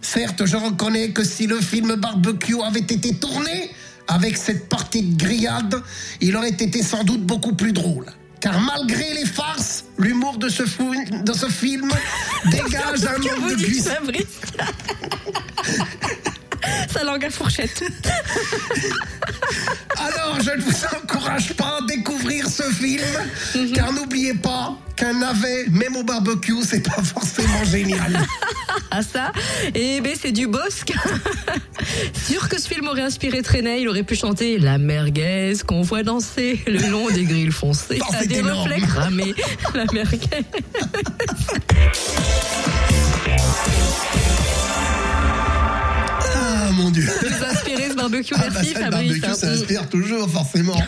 Certes, 0.00 0.44
je 0.46 0.56
reconnais 0.56 1.10
que 1.10 1.24
si 1.24 1.46
le 1.46 1.60
film 1.60 1.94
Barbecue 1.96 2.60
avait 2.62 2.80
été 2.80 3.14
tourné 3.14 3.70
avec 4.08 4.36
cette 4.36 4.68
partie 4.68 5.02
de 5.02 5.16
grillade, 5.22 5.82
il 6.20 6.36
aurait 6.36 6.50
été 6.50 6.82
sans 6.82 7.02
doute 7.04 7.22
beaucoup 7.22 7.54
plus 7.54 7.72
drôle. 7.72 8.06
Car 8.40 8.60
malgré 8.60 9.14
les 9.14 9.24
farces, 9.26 9.84
l'humour 9.98 10.36
de, 10.38 10.48
ce 10.48 10.64
fou- 10.64 10.94
de 11.24 11.32
ce 11.32 11.46
film 11.46 11.88
dégage 12.50 13.04
un 13.04 13.14
Que 13.20 13.40
manque 13.40 13.56
de. 13.56 13.82
Fabrice 13.82 14.40
Sa 16.92 17.04
langue 17.04 17.24
à 17.24 17.30
fourchette. 17.30 17.82
Alors, 19.98 20.38
je 20.40 20.50
ne 20.50 20.60
vous 20.62 20.84
encourage 20.96 21.52
pas 21.54 21.78
à 21.82 21.86
découvrir 21.86 22.48
ce 22.48 22.62
film, 22.64 23.02
Mhm. 23.54 23.72
car 23.72 23.92
n'oubliez 23.92 24.34
pas 24.34 24.76
qu'un 24.96 25.12
navet, 25.14 25.66
même 25.70 25.96
au 25.96 26.02
barbecue, 26.04 26.62
c'est 26.62 26.80
pas 26.80 27.02
forcément 27.02 27.64
génial. 27.64 28.18
Ah 28.90 29.02
ça? 29.02 29.32
Eh 29.74 30.00
ben 30.00 30.14
c'est 30.20 30.32
du 30.32 30.46
bosque. 30.46 30.92
Sûr 32.26 32.48
que 32.48 32.58
ce 32.60 32.68
film 32.68 32.86
aurait 32.88 33.02
inspiré 33.02 33.42
Trenet, 33.42 33.80
il 33.82 33.88
aurait 33.88 34.04
pu 34.04 34.14
chanter 34.14 34.58
La 34.58 34.78
merguez 34.78 35.54
qu'on 35.66 35.82
voit 35.82 36.02
danser 36.02 36.60
le 36.66 36.78
long 36.90 37.10
des 37.10 37.24
grilles 37.24 37.50
foncées. 37.50 37.98
Oh, 38.00 38.14
des 38.26 38.36
énorme. 38.38 38.70
reflets 38.70 38.86
cramés. 38.86 39.34
La 39.74 39.84
merguez. 39.92 40.44
Mon 46.76 46.90
dieu. 46.90 47.08
Barbecue, 47.96 48.34
Ah 48.36 48.48
bah 48.50 48.62
ça, 48.62 48.62
le 48.62 48.66
Fabrice. 48.84 49.20
barbecue, 49.20 49.40
ça 49.40 49.50
inspire 49.50 49.88
toujours, 49.88 50.28
forcément. 50.30 50.76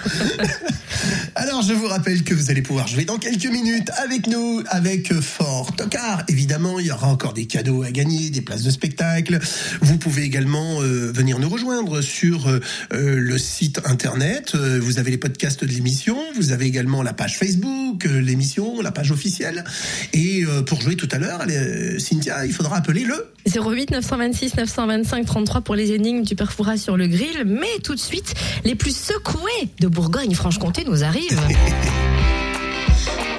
Alors, 1.35 1.62
je 1.62 1.73
vous 1.73 1.87
rappelle 1.87 2.25
que 2.25 2.35
vous 2.35 2.50
allez 2.50 2.62
pouvoir 2.62 2.88
jouer 2.88 3.05
dans 3.05 3.19
quelques 3.19 3.47
minutes 3.47 3.91
avec 4.03 4.27
nous, 4.27 4.62
avec 4.69 5.12
Fort 5.21 5.75
Car 5.91 6.25
évidemment, 6.29 6.81
il 6.81 6.87
y 6.87 6.91
aura 6.91 7.07
encore 7.09 7.33
des 7.33 7.47
cadeaux 7.47 7.83
à 7.85 7.91
gagner, 7.91 8.31
des 8.31 8.41
places 8.41 8.62
de 8.62 8.71
spectacle. 8.71 9.38
Vous 9.81 9.99
pouvez 9.99 10.23
également 10.23 10.81
euh, 10.83 11.12
venir 11.12 11.38
nous 11.38 11.49
rejoindre 11.49 12.00
sur 12.00 12.49
euh, 12.49 12.61
euh, 12.93 13.17
le 13.17 13.38
site 13.38 13.81
internet. 13.85 14.53
Euh, 14.55 14.81
vous 14.83 14.99
avez 14.99 15.11
les 15.12 15.19
podcasts 15.19 15.65
de 15.65 15.71
l'émission. 15.71 16.19
Vous 16.37 16.50
avez 16.53 16.67
également 16.67 17.03
la 17.03 17.12
page 17.12 17.38
Facebook, 17.38 18.05
euh, 18.07 18.21
l'émission, 18.21 18.81
la 18.83 18.91
page 18.91 19.12
officielle. 19.12 19.65
Et 20.12 20.45
euh, 20.45 20.62
pour 20.62 20.81
jouer 20.81 20.97
tout 20.97 21.09
à 21.12 21.19
l'heure, 21.19 21.43
euh, 21.49 21.99
Cynthia, 21.99 22.45
il 22.47 22.53
faudra 22.53 22.77
appeler 22.79 23.05
le 23.05 23.29
08 23.49 23.93
926 23.93 24.57
925 24.57 25.25
33 25.25 25.61
pour 25.62 25.75
les 25.75 25.93
énigmes 25.93 26.23
du 26.23 26.35
Perfouras 26.35 26.77
sur 26.77 26.97
le 26.99 27.07
grill. 27.07 27.45
Mais 27.47 27.78
tout 27.83 27.95
de 27.95 28.00
suite, 28.00 28.35
les 28.64 28.75
plus 28.75 28.95
secoués 28.97 29.69
de 29.81 29.88
Bourgogne-Franche-Comté 29.88 30.85
nous 30.85 31.05
arrivent. 31.05 31.40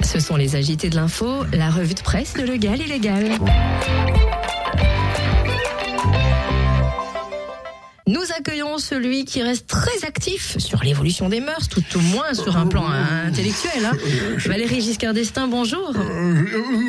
Ce 0.02 0.18
sont 0.18 0.36
les 0.36 0.56
agités 0.56 0.90
de 0.90 0.96
l'info, 0.96 1.44
la 1.52 1.70
revue 1.70 1.94
de 1.94 2.00
presse 2.00 2.34
de 2.34 2.42
Legal 2.42 2.80
Illégal. 2.80 3.38
Nous 8.06 8.22
accueillons 8.36 8.78
celui 8.78 9.24
qui 9.24 9.40
reste 9.42 9.68
très 9.68 10.04
actif 10.04 10.58
sur 10.58 10.82
l'évolution 10.82 11.28
des 11.28 11.40
mœurs, 11.40 11.68
tout 11.68 11.84
au 11.94 12.00
moins 12.00 12.34
sur 12.34 12.56
un 12.56 12.66
plan 12.66 12.86
intellectuel. 12.88 13.84
hein. 13.84 13.92
Valérie 14.46 14.80
Giscard 14.80 15.14
d'Estaing, 15.14 15.46
bonjour. 15.46 15.92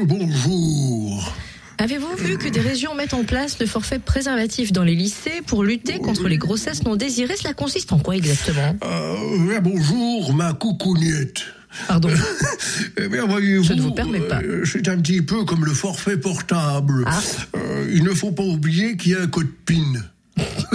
bonjour. 0.06 1.34
Avez-vous 1.82 2.16
vu 2.16 2.38
que 2.38 2.48
des 2.48 2.60
régions 2.60 2.94
mettent 2.94 3.16
en 3.16 3.24
place 3.24 3.58
le 3.60 3.66
forfait 3.66 3.98
préservatif 3.98 4.72
dans 4.72 4.84
les 4.84 4.94
lycées 4.94 5.42
pour 5.48 5.64
lutter 5.64 5.98
contre 5.98 6.28
les 6.28 6.38
grossesses 6.38 6.84
non 6.84 6.96
désirées? 6.96 7.36
Cela 7.36 7.56
consiste 7.56 7.92
en 7.92 7.98
quoi 7.98 8.16
exactement? 8.16 8.78
Euh, 8.84 9.60
bonjour, 9.62 10.32
ma 10.36 10.54
coucounette. 10.54 11.42
Pardon? 11.88 12.10
Eh 12.98 13.08
bien, 13.08 13.26
voyez-vous, 13.26 13.64
Je 13.64 13.74
ne 13.74 13.82
vous 13.82 13.94
permets 13.94 14.20
pas. 14.20 14.42
euh, 14.44 14.64
c'est 14.64 14.88
un 14.90 14.98
petit 15.00 15.24
peu 15.24 15.44
comme 15.44 15.66
le 15.66 15.74
forfait 15.74 16.18
portable. 16.18 17.04
Ah. 17.08 17.20
Euh, 17.56 17.90
il 17.92 18.04
ne 18.04 18.14
faut 18.14 18.32
pas 18.32 18.44
oublier 18.44 18.96
qu'il 18.96 19.14
y 19.14 19.16
a 19.16 19.22
un 19.22 19.28
code 19.28 19.50
PIN. 19.66 19.94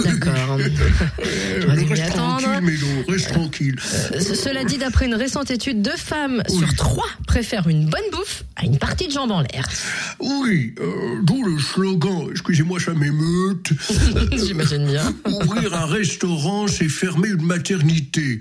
D'accord. 0.03 0.57
Euh, 0.59 1.75
m'y 1.75 1.85
reste 1.85 2.03
attendre. 2.13 2.41
tranquille, 2.41 2.61
Mélo, 2.61 2.87
reste 3.07 3.27
tranquille. 3.33 3.75
Euh, 4.13 4.19
ce- 4.19 4.35
Cela 4.35 4.63
dit, 4.63 4.77
d'après 4.77 5.05
une 5.05 5.15
récente 5.15 5.49
étude, 5.51 5.81
deux 5.81 5.97
femmes 5.97 6.43
sur 6.47 6.73
trois 6.75 7.07
préfèrent 7.25 7.67
une 7.67 7.85
bonne 7.89 7.99
bouffe 8.11 8.43
à 8.55 8.65
une 8.65 8.77
partie 8.77 9.07
de 9.07 9.11
jambes 9.11 9.31
en 9.31 9.41
l'air. 9.41 9.67
Oui, 10.19 10.73
euh, 10.79 11.19
d'où 11.23 11.43
le 11.43 11.59
slogan, 11.59 12.27
excusez-moi, 12.31 12.79
ça 12.79 12.93
m'émeute. 12.93 13.71
J'imagine 14.31 14.85
bien. 14.85 15.13
Ouvrir 15.25 15.73
un 15.73 15.85
restaurant, 15.85 16.67
c'est 16.67 16.89
fermer 16.89 17.29
une 17.29 17.43
maternité. 17.45 18.39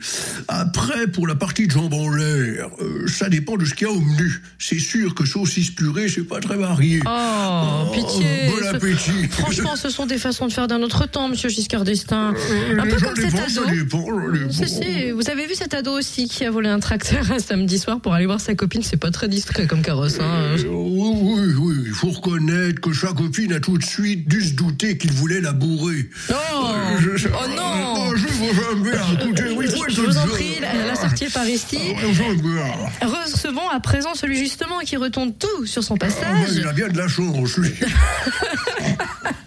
Après, 0.49 1.07
pour 1.07 1.27
la 1.27 1.35
partie 1.35 1.67
de 1.67 1.73
jambes 1.73 1.95
en 1.95 2.11
l'air, 2.11 2.69
euh, 2.81 3.07
ça 3.07 3.29
dépend 3.29 3.57
de 3.57 3.65
ce 3.65 3.75
qu'il 3.75 3.87
y 3.87 3.91
a 3.91 3.93
au 3.95 4.01
menu. 4.01 4.43
C'est 4.59 4.79
sûr 4.79 5.15
que 5.15 5.25
saucisse 5.25 5.71
purée, 5.71 6.09
c'est 6.09 6.25
pas 6.25 6.41
très 6.41 6.57
varié. 6.57 7.01
Oh, 7.07 7.91
pitié. 7.95 8.27
bon 8.49 8.57
Ce- 8.63 8.75
appétit. 8.75 9.29
Franchement, 9.31 9.77
ce 9.77 9.89
sont 9.91 10.07
des 10.07 10.19
façons 10.19 10.47
de 10.47 10.53
faire 10.53 10.69
d'un 10.69 10.83
autre 10.83 11.07
temps, 11.09 11.29
monsieur 11.29 11.46
Giscard 11.49 11.85
d'Estaing. 11.85 12.35
Un 12.79 12.83
peu 12.83 12.93
Euh, 12.95 12.99
Ça 12.99 13.07
comme 13.07 13.17
cet 13.17 13.35
ado. 13.35 14.50
Si, 14.50 14.69
si, 14.69 15.11
vous 15.11 15.31
avez 15.31 15.47
vu 15.47 15.55
cet 15.55 15.75
ado 15.75 15.93
aussi 15.93 16.29
qui 16.29 16.45
a 16.45 16.50
volé 16.50 16.69
un 16.69 16.81
tracteur 16.81 17.31
un 17.33 17.38
samedi 17.38 17.79
soir 17.79 18.00
pour 18.00 18.15
aller 18.15 18.26
voir 18.26 18.41
sa 18.41 18.55
copine. 18.55 18.83
C'est 18.83 18.97
pas 18.97 19.11
très 19.11 19.29
discret 19.29 19.67
comme 19.67 19.83
carrosse. 19.83 20.19
Hein. 20.21 20.25
Euh, 20.25 20.57
oui, 20.69 21.11
oui, 21.21 21.55
oui, 21.59 21.75
il 21.87 21.93
faut 21.93 22.11
reconnaître 22.11 22.81
que 22.81 22.93
sa 22.93 23.09
copine 23.09 23.53
a 23.53 23.61
tout 23.61 23.79
de 23.79 23.85
suite 23.85 24.29
dû 24.29 24.41
se 24.43 24.55
douter 24.55 24.97
qu'il 24.99 25.12
voulait 25.12 25.41
la 25.41 25.53
bourrer. 25.53 26.09
Oh, 26.31 26.35
Euh, 26.35 27.17
je- 27.17 27.29
oh 27.29 27.49
non 27.57 27.62
Oh, 28.09 28.15
je 28.17 28.26
vous 28.26 28.73
aime 28.73 28.83
bien, 28.83 29.00
écoutez, 29.21 29.45
oui, 29.57 29.67
faut 29.69 29.85
être 29.85 29.95
Je 29.95 30.00
vous 30.03 30.17
en 30.17 30.26
prie, 30.29 30.61
la, 30.61 30.87
la 30.87 30.95
sortie 30.95 31.26
par 31.29 31.49
ici. 31.49 31.79
Ah. 31.97 33.07
Recevons 33.07 33.69
à 33.71 33.81
présent 33.81 34.15
celui 34.15 34.37
justement 34.38 34.81
qui 34.81 34.97
retourne 34.97 35.33
tout 35.35 35.67
sur 35.67 35.83
son 35.83 35.95
Ah, 35.95 35.99
passage. 36.07 36.49
il 36.55 36.67
a 36.67 36.73
bien 36.73 36.88
de 36.88 36.97
la 36.99 37.09
chance, 37.09 37.57
lui. 37.59 37.71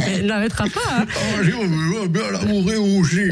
Mais 0.00 0.18
il 0.18 0.26
n'arrêtera 0.26 0.64
pas. 0.64 0.80
hein. 0.98 1.06
Ah, 1.08 1.42
bien 2.08 2.30
la 2.32 2.38
bourrer 2.38 2.76
aussi. 2.76 3.30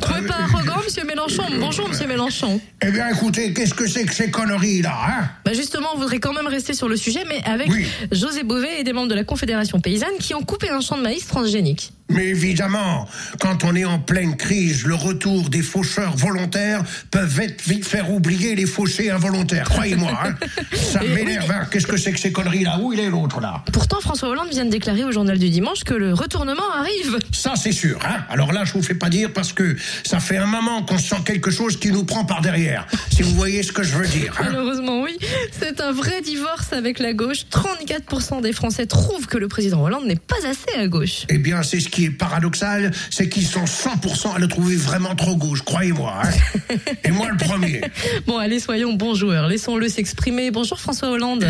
trouvez 0.00 0.26
pas 0.26 0.34
arrogant, 0.52 0.80
monsieur 0.84 1.04
Mélenchon 1.04 1.44
Bonjour, 1.58 1.88
monsieur 1.88 2.06
Mélenchon. 2.06 2.60
Eh 2.82 2.90
bien, 2.90 3.08
écoutez, 3.10 3.52
qu'est-ce 3.52 3.74
que 3.74 3.86
c'est 3.86 4.04
que 4.04 4.14
ces 4.14 4.30
conneries, 4.30 4.82
là, 4.82 4.96
hein? 5.08 5.28
Bah 5.44 5.52
justement, 5.52 5.88
on 5.94 5.98
voudrait 5.98 6.20
quand 6.20 6.32
même 6.32 6.46
rester 6.46 6.72
sur 6.74 6.88
le 6.88 6.96
sujet, 6.96 7.24
mais 7.28 7.42
avec 7.44 7.68
Oui. 7.70 7.86
José 8.12 8.42
Bové 8.44 8.80
et 8.80 8.84
des 8.84 8.92
membres 8.92 9.08
de 9.08 9.14
la 9.14 9.24
Confédération 9.24 9.80
paysanne 9.80 10.16
qui 10.18 10.34
ont 10.34 10.42
coupé 10.42 10.70
un 10.70 10.80
champ 10.80 10.96
de 10.96 11.02
maïs 11.02 11.26
transgénique. 11.26 11.92
Mais 12.10 12.26
évidemment, 12.26 13.08
quand 13.40 13.64
on 13.64 13.74
est 13.74 13.86
en 13.86 13.98
pleine 13.98 14.36
crise, 14.36 14.84
le 14.84 14.94
retour 14.94 15.48
des 15.48 15.62
faucheurs 15.62 16.14
volontaires 16.16 16.82
peuvent 17.10 17.40
vite 17.66 17.84
faire 17.86 18.10
oublier 18.12 18.54
les 18.54 18.66
fauchés 18.66 19.10
involontaires, 19.10 19.68
croyez-moi. 19.70 20.12
Hein 20.22 20.34
Ça 20.76 21.00
m'énerve, 21.02 21.50
hein. 21.50 21.66
Qu'est-ce 21.70 21.86
que 21.86 21.96
c'est 21.96 22.12
que 22.12 22.20
ces 22.20 22.30
conneries, 22.30 22.64
là 22.64 22.78
Où 22.78 22.92
il 22.92 23.00
est 23.00 23.08
l'autre, 23.08 23.40
là? 23.40 23.64
Pourtant, 23.72 24.00
François 24.00 24.28
Hollande 24.28 24.50
vient 24.50 24.66
de 24.66 24.70
déclarer 24.70 25.04
au 25.04 25.12
journal 25.12 25.38
du 25.38 25.48
dimanche 25.48 25.82
que 25.84 25.94
le 25.94 26.12
retournement 26.12 26.70
arrive. 26.78 27.18
Ça, 27.32 27.54
c'est 27.56 27.72
sûr. 27.72 27.98
Hein 28.04 28.24
Alors 28.28 28.52
là, 28.52 28.64
je 28.66 28.74
vous 28.74 28.82
fais 28.82 28.94
pas 28.94 29.08
dire 29.08 29.30
parce 29.32 29.54
que 29.54 29.74
ça 30.04 30.20
fait 30.20 30.36
un 30.36 30.46
moment 30.46 30.82
qu'on 30.82 30.98
sent 30.98 31.16
quelque 31.24 31.50
chose 31.50 31.78
qui 31.78 31.90
nous 31.90 32.04
prend 32.04 32.26
par 32.26 32.42
derrière. 32.42 32.86
Si 33.12 33.22
vous 33.22 33.34
voyez 33.34 33.62
ce 33.62 33.72
que 33.72 33.82
je 33.82 33.96
veux 33.96 34.06
dire. 34.06 34.34
hein. 34.38 34.44
Malheureusement, 34.44 35.00
oui. 35.02 35.16
C'est 35.52 35.80
un 35.80 35.92
vrai 35.92 36.20
divorce 36.22 36.72
avec 36.72 36.98
la 36.98 37.12
gauche. 37.12 37.46
34% 37.50 38.42
des 38.42 38.52
Français 38.52 38.86
trouvent 38.86 39.26
que 39.26 39.38
le 39.38 39.48
président 39.48 39.82
Hollande 39.82 40.06
n'est 40.06 40.16
pas 40.16 40.36
assez 40.48 40.78
à 40.78 40.86
gauche. 40.88 41.24
Eh 41.28 41.38
bien, 41.38 41.62
c'est 41.62 41.80
ce 41.80 41.88
qui 41.88 42.04
est 42.04 42.10
paradoxal, 42.10 42.92
c'est 43.10 43.28
qu'ils 43.28 43.46
sont 43.46 43.64
100% 43.64 44.34
à 44.36 44.38
le 44.38 44.48
trouver 44.48 44.76
vraiment 44.76 45.14
trop 45.14 45.36
gauche, 45.36 45.62
croyez-moi. 45.62 46.14
Hein 46.24 46.76
Et 47.04 47.10
moi, 47.10 47.28
le 47.30 47.36
premier. 47.36 47.80
Bon, 48.26 48.38
allez, 48.38 48.60
soyons 48.60 48.92
bons 48.94 49.14
joueurs. 49.14 49.48
Laissons-le 49.48 49.88
s'exprimer. 49.88 50.50
Bonjour 50.50 50.78
François 50.80 51.10
Hollande. 51.10 51.46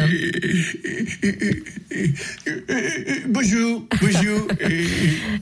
Bonjour, 3.29 3.87
bonjour. 4.01 4.49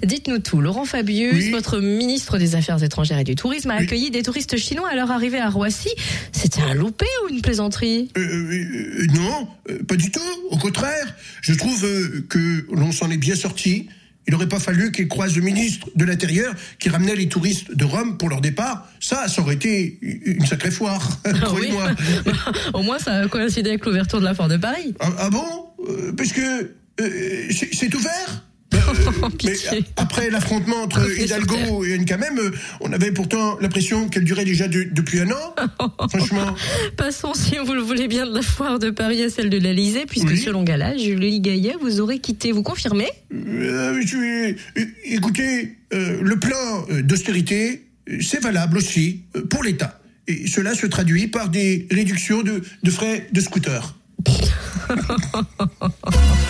Dites-nous 0.03 0.39
tout. 0.39 0.61
Laurent 0.61 0.85
Fabius, 0.85 1.33
Oui. 1.35 1.51
votre 1.51 1.79
ministre 1.81 2.39
des 2.39 2.55
Affaires 2.55 2.83
étrangères 2.83 3.19
et 3.19 3.25
du 3.25 3.35
Tourisme, 3.35 3.71
a 3.71 3.75
accueilli 3.75 4.11
des 4.11 4.23
touristes 4.23 4.57
chinois 4.57 4.89
à 4.91 4.95
leur 4.97 5.11
arrivée 5.11 5.41
à 5.41 5.49
Roissy. 5.49 5.91
C'était 6.33 6.63
un 6.63 6.75
loupé 6.75 7.07
ou 7.25 7.33
une 7.33 7.41
plaisanterie? 7.43 8.11
Euh, 8.17 8.32
euh, 8.33 9.07
non, 9.15 9.49
euh, 9.71 9.83
pas 9.85 9.97
du 9.97 10.11
tout. 10.11 10.21
Au 10.51 10.57
contraire, 10.57 11.15
je 11.41 11.55
trouve 11.55 11.85
euh, 11.85 12.25
que 12.29 12.67
l'on 12.73 12.93
s'en 12.93 13.11
est 13.11 13.17
bien 13.17 13.35
sorti. 13.35 13.89
Il 14.27 14.33
n'aurait 14.33 14.49
pas 14.49 14.61
fallu 14.61 14.93
qu'il 14.93 15.09
croise 15.09 15.35
le 15.35 15.43
ministre 15.43 15.89
de 15.97 16.05
l'Intérieur 16.05 16.55
qui 16.79 16.89
ramenait 16.89 17.17
les 17.17 17.29
touristes 17.29 17.75
de 17.75 17.85
Rome 17.85 18.19
pour 18.19 18.29
leur 18.29 18.41
départ. 18.41 18.89
Ça, 19.01 19.27
ça 19.27 19.43
aurait 19.43 19.57
été 19.57 19.99
une 20.01 20.47
sacrée 20.47 20.71
foire. 20.71 21.21
Ah 21.25 21.31
oui. 21.33 21.41
Croyez-moi. 21.41 21.91
Au 22.75 22.83
moins, 22.83 22.99
ça 22.99 23.15
a 23.15 23.29
coïncidé 23.29 23.71
avec 23.71 23.85
l'ouverture 23.85 24.21
de 24.21 24.25
la 24.25 24.35
foire 24.35 24.49
de 24.49 24.57
Paris. 24.57 24.95
Ah, 25.01 25.11
ah 25.19 25.31
bon? 25.31 25.67
Euh, 25.89 26.13
Parce 26.13 26.33
que 26.33 26.71
euh, 27.01 27.51
c'est 27.73 27.93
ouvert? 27.95 28.45
mais 29.23 29.31
pitié. 29.53 29.85
après 29.97 30.31
l'affrontement 30.31 30.83
entre 30.83 31.01
Hidalgo 31.21 31.85
et 31.85 31.99
NKM, 31.99 32.39
euh, 32.39 32.51
on 32.81 32.93
avait 32.93 33.13
pourtant 33.13 33.59
l'impression 33.61 34.09
qu'elle 34.09 34.25
durait 34.25 34.45
déjà 34.45 34.69
de- 34.69 34.89
depuis 34.91 35.21
un 35.21 35.31
an. 35.31 35.55
Franchement. 36.11 36.55
Passons, 36.97 37.35
si 37.35 37.57
vous 37.65 37.75
le 37.75 37.83
voulez 37.83 38.09
bien, 38.09 38.27
de 38.27 38.35
la 38.35 38.43
foire 38.43 38.79
de 38.79 38.91
Paris 38.91 39.23
à 39.23 39.31
celle 39.31 39.51
de 39.51 39.59
l'Elysée, 39.59 40.05
puisque 40.09 40.29
Oui. 40.29 40.39
selon 40.39 40.63
Gala, 40.63 40.97
Julie 40.97 41.41
Gaillet 41.41 41.75
vous 41.81 42.01
aurez 42.01 42.19
quitté. 42.19 42.53
Vous 42.53 42.63
confirmez? 42.63 43.09
Euh, 43.33 44.01
je- 44.05 44.55
euh, 44.81 44.85
écoutez, 45.05 45.77
euh, 45.93 46.19
le 46.23 46.39
plan 46.39 46.87
euh, 46.91 47.03
d'austérité, 47.03 47.83
euh, 48.11 48.19
c'est 48.21 48.43
valable 48.43 48.79
aussi 48.79 49.23
euh, 49.37 49.45
pour 49.47 49.63
l'État. 49.63 49.99
Et 50.29 50.47
cela 50.47 50.75
se 50.75 50.87
traduit 50.87 51.29
par 51.29 51.49
des 51.49 51.87
réductions 51.91 52.43
de, 52.43 52.63
de 52.83 52.91
frais 52.91 53.27
de 53.33 53.41
scooter. 53.41 53.95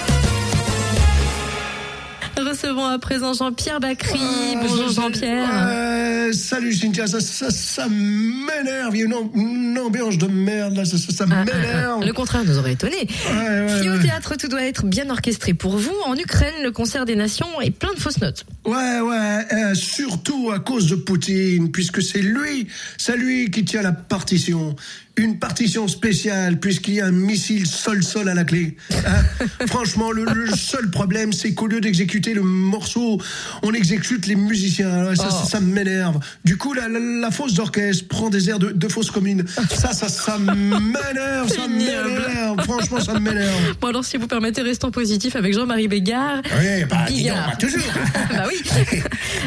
Recevons 2.42 2.84
à 2.86 2.98
présent 2.98 3.32
Jean-Pierre 3.34 3.78
Bacry. 3.80 4.18
Ah, 4.20 4.58
Bonjour 4.60 4.88
je- 4.88 4.94
Jean-Pierre. 4.94 5.48
Euh, 5.52 6.32
salut 6.32 6.72
Cynthia, 6.74 7.06
ça, 7.06 7.20
ça, 7.20 7.50
ça 7.50 7.86
m'énerve. 7.88 8.94
Il 8.94 8.98
y 8.98 9.02
a 9.02 9.06
une, 9.06 9.12
am- 9.14 9.30
une 9.34 9.78
ambiance 9.78 10.18
de 10.18 10.26
merde 10.26 10.76
là, 10.76 10.84
ça, 10.84 10.98
ça, 10.98 11.12
ça 11.12 11.24
Ah, 11.30 11.34
ah, 11.40 11.44
m'énerve. 11.44 11.98
ah. 12.02 12.04
Le 12.04 12.12
contraire 12.12 12.42
nous 12.44 12.58
aurait 12.58 12.72
étonné. 12.72 12.96
Ouais, 12.96 13.60
ouais, 13.66 13.80
Si 13.82 13.88
au 13.88 13.98
théâtre 13.98 14.34
tout 14.36 14.48
doit 14.48 14.64
être 14.64 14.84
bien 14.86 15.08
orchestré 15.10 15.54
pour 15.54 15.76
vous, 15.76 15.94
en 16.06 16.16
Ukraine, 16.16 16.54
le 16.62 16.72
concert 16.72 17.04
des 17.04 17.14
nations 17.16 17.60
est 17.60 17.70
plein 17.70 17.92
de 17.94 17.98
fausses 18.00 18.20
notes. 18.20 18.44
Ouais, 18.66 19.00
ouais, 19.00 19.46
euh, 19.52 19.74
surtout 19.74 20.50
à 20.52 20.58
cause 20.58 20.86
de 20.88 20.96
Poutine, 20.96 21.70
puisque 21.70 22.02
c'est 22.02 22.22
lui, 22.22 22.66
c'est 22.98 23.16
lui 23.16 23.50
qui 23.50 23.64
tient 23.64 23.82
la 23.82 23.92
partition. 23.92 24.74
Une 25.16 25.38
partition 25.38 25.88
spéciale, 25.88 26.58
puisqu'il 26.58 26.94
y 26.94 27.00
a 27.00 27.06
un 27.06 27.10
missile 27.12 27.66
sol-sol 27.66 28.28
à 28.28 28.34
la 28.34 28.44
clé. 28.44 28.76
Hein 29.06 29.22
Franchement, 29.66 30.10
le, 30.10 30.24
le 30.24 30.54
seul 30.56 30.90
problème, 30.90 31.32
c'est 31.34 31.52
qu'au 31.52 31.66
lieu 31.66 31.80
d'exécuter 31.82 32.32
le 32.32 32.42
morceau, 32.42 33.20
on 33.62 33.72
exécute 33.74 34.26
les 34.26 34.36
musiciens. 34.36 35.06
Ouais, 35.08 35.16
Ça, 35.16 35.28
Oh. 35.28 35.34
ça, 35.44 35.44
ça 35.50 35.60
m'énerve. 35.60 36.18
Du 36.44 36.56
coup, 36.56 36.72
la, 36.72 36.88
la, 36.88 36.98
la 36.98 37.30
fausse 37.30 37.54
d'orchestre 37.54 38.08
prend 38.08 38.30
des 38.30 38.48
airs 38.48 38.58
de, 38.58 38.70
de 38.70 38.88
fausse 38.88 39.10
commune. 39.10 39.44
Ça, 39.70 39.92
ça, 39.92 40.08
ça 40.08 40.38
m'énerve, 40.38 41.48
ça 41.48 41.68
m'énerve. 41.68 42.62
Franchement, 42.64 43.00
ça 43.00 43.18
m'énerve. 43.20 43.74
Bon 43.80 43.88
alors 43.88 44.04
si 44.04 44.16
vous 44.16 44.26
permettez, 44.26 44.62
restons 44.62 44.90
positifs 44.90 45.36
avec 45.36 45.54
Jean-Marie 45.54 45.88
Bégard. 45.88 46.40
Oui, 46.58 46.84
bah, 46.88 47.04
Bigard. 47.06 47.50
bah, 47.50 47.56
toujours. 47.56 47.82
bah 48.30 48.44
oui. 48.48 48.62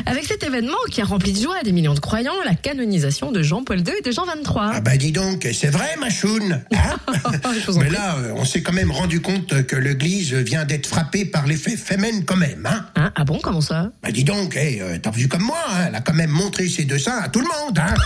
Avec 0.05 0.25
cet 0.25 0.43
événement 0.43 0.77
qui 0.91 1.01
a 1.01 1.05
rempli 1.05 1.33
de 1.33 1.39
joie 1.41 1.61
des 1.63 1.71
millions 1.71 1.93
de 1.93 1.99
croyants, 1.99 2.33
la 2.45 2.53
canonisation 2.55 3.31
de 3.31 3.41
Jean-Paul 3.41 3.79
II 3.79 3.93
et 3.99 4.01
de 4.01 4.11
Jean 4.11 4.25
23. 4.25 4.71
Ah 4.75 4.79
bah 4.81 4.97
dis 4.97 5.11
donc, 5.11 5.45
c'est 5.55 5.69
vrai, 5.69 5.95
Machoun 5.99 6.61
hein 6.73 6.95
Mais 7.79 7.89
là, 7.89 8.17
euh, 8.17 8.33
on 8.35 8.45
s'est 8.45 8.61
quand 8.61 8.73
même 8.73 8.91
rendu 8.91 9.21
compte 9.21 9.65
que 9.65 9.75
l'Église 9.75 10.33
vient 10.33 10.65
d'être 10.65 10.85
frappée 10.85 11.25
par 11.25 11.47
l'effet 11.47 11.77
féminin 11.77 12.21
quand 12.25 12.35
même, 12.35 12.65
hein. 12.65 12.85
Hein 12.95 13.11
ah 13.15 13.23
bon, 13.23 13.39
comment 13.41 13.61
ça? 13.61 13.91
Bah 14.03 14.11
dis 14.11 14.23
donc, 14.23 14.55
hey, 14.55 14.81
euh, 14.81 14.97
t'as 15.01 15.11
vu 15.11 15.27
comme 15.27 15.43
moi, 15.43 15.63
hein, 15.69 15.85
elle 15.87 15.95
a 15.95 16.01
quand 16.01 16.13
même 16.13 16.29
montré 16.29 16.67
ses 16.67 16.83
deux 16.83 16.99
seins 16.99 17.17
à 17.17 17.29
tout 17.29 17.39
le 17.39 17.47
monde, 17.47 17.79
hein. 17.79 17.93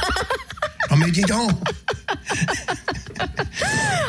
Oh 0.92 0.96
mais 0.96 1.12
dis 1.12 1.22
donc. 1.22 1.52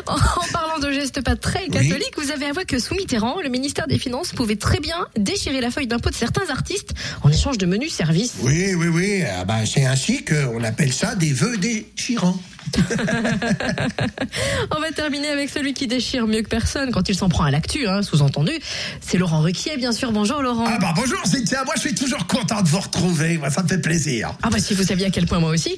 En 0.06 0.52
parlant 0.52 0.78
de 0.78 0.92
gestes 0.92 1.22
pas 1.22 1.36
très 1.36 1.68
catholiques, 1.68 2.14
vous 2.16 2.30
avez 2.30 2.46
avoué 2.46 2.64
que 2.64 2.78
sous 2.78 2.94
Mitterrand, 2.94 3.40
le 3.42 3.48
ministère 3.48 3.86
des 3.86 3.98
Finances 3.98 4.32
pouvait 4.32 4.56
très 4.56 4.80
bien 4.80 5.06
déchirer 5.16 5.60
la 5.60 5.70
feuille 5.70 5.86
d'impôt 5.86 6.10
de 6.10 6.14
certains 6.14 6.48
artistes 6.48 6.94
en 7.22 7.28
échange 7.28 7.58
de 7.58 7.66
menus 7.66 7.92
services. 7.92 8.34
Oui, 8.40 8.74
oui, 8.74 8.88
oui, 8.88 9.22
ah 9.24 9.44
bah, 9.44 9.66
c'est 9.66 9.84
ainsi 9.84 10.24
qu'on 10.24 10.64
appelle 10.64 10.92
ça 10.92 11.14
des 11.14 11.32
vœux 11.32 11.58
déchirants. 11.58 12.38
On 14.76 14.80
va 14.80 14.90
terminer 14.92 15.28
avec 15.28 15.50
celui 15.50 15.74
qui 15.74 15.86
déchire 15.86 16.26
mieux 16.26 16.42
que 16.42 16.48
personne 16.48 16.90
quand 16.92 17.08
il 17.08 17.14
s'en 17.14 17.28
prend 17.28 17.44
à 17.44 17.50
l'actu, 17.50 17.86
hein, 17.86 18.02
sous-entendu. 18.02 18.52
C'est 19.00 19.18
Laurent 19.18 19.40
Ruquier, 19.40 19.76
bien 19.76 19.92
sûr. 19.92 20.12
Bonjour 20.12 20.42
Laurent. 20.42 20.64
Ah 20.66 20.78
bah 20.80 20.92
bonjour 20.94 21.18
Cynthia, 21.24 21.64
moi 21.64 21.74
je 21.76 21.80
suis 21.80 21.94
toujours 21.94 22.26
content 22.26 22.62
de 22.62 22.68
vous 22.68 22.80
retrouver, 22.80 23.38
moi, 23.38 23.50
ça 23.50 23.62
me 23.62 23.68
fait 23.68 23.78
plaisir. 23.80 24.32
Ah 24.42 24.50
bah 24.50 24.58
si 24.58 24.74
vous 24.74 24.82
saviez 24.84 25.06
à 25.06 25.10
quel 25.10 25.26
point 25.26 25.38
moi 25.40 25.50
aussi. 25.50 25.76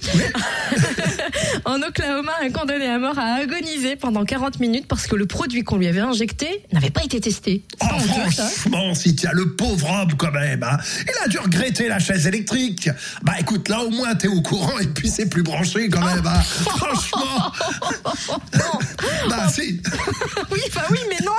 en 1.64 1.80
Oklahoma, 1.82 2.32
un 2.42 2.50
condamné 2.50 2.86
à 2.86 2.98
mort 2.98 3.18
a 3.18 3.34
agonisé 3.40 3.96
pendant 3.96 4.24
40 4.24 4.60
minutes 4.60 4.86
parce 4.88 5.06
que 5.06 5.16
le 5.16 5.26
produit 5.26 5.62
qu'on 5.62 5.76
lui 5.76 5.86
avait 5.86 6.00
injecté 6.00 6.64
n'avait 6.72 6.90
pas 6.90 7.04
été 7.04 7.20
testé. 7.20 7.62
Oh, 7.82 7.86
pas 7.86 7.94
honteux, 7.96 8.32
ça 8.32 8.44
franchement, 8.46 8.94
Cynthia, 8.94 9.30
le 9.32 9.54
pauvre 9.54 9.90
homme 9.90 10.14
quand 10.16 10.32
même, 10.32 10.62
hein. 10.62 10.78
il 11.06 11.24
a 11.24 11.28
dû 11.28 11.38
regretter 11.38 11.88
la 11.88 11.98
chaise 11.98 12.26
électrique. 12.26 12.88
Bah 13.22 13.34
écoute, 13.40 13.68
là 13.68 13.80
au 13.82 13.90
moins 13.90 14.14
t'es 14.14 14.28
au 14.28 14.40
courant 14.42 14.78
et 14.78 14.86
puis 14.86 15.08
c'est 15.08 15.28
plus 15.28 15.42
branché 15.42 15.88
quand 15.88 16.04
même. 16.04 16.26
hein. 16.26 16.40
Franchement. 16.76 17.52
bah 19.28 19.48
si. 19.48 19.80
Oui, 20.50 20.60
enfin 20.68 20.82
oui, 20.90 20.98
mais 21.08 21.24
non. 21.24 21.32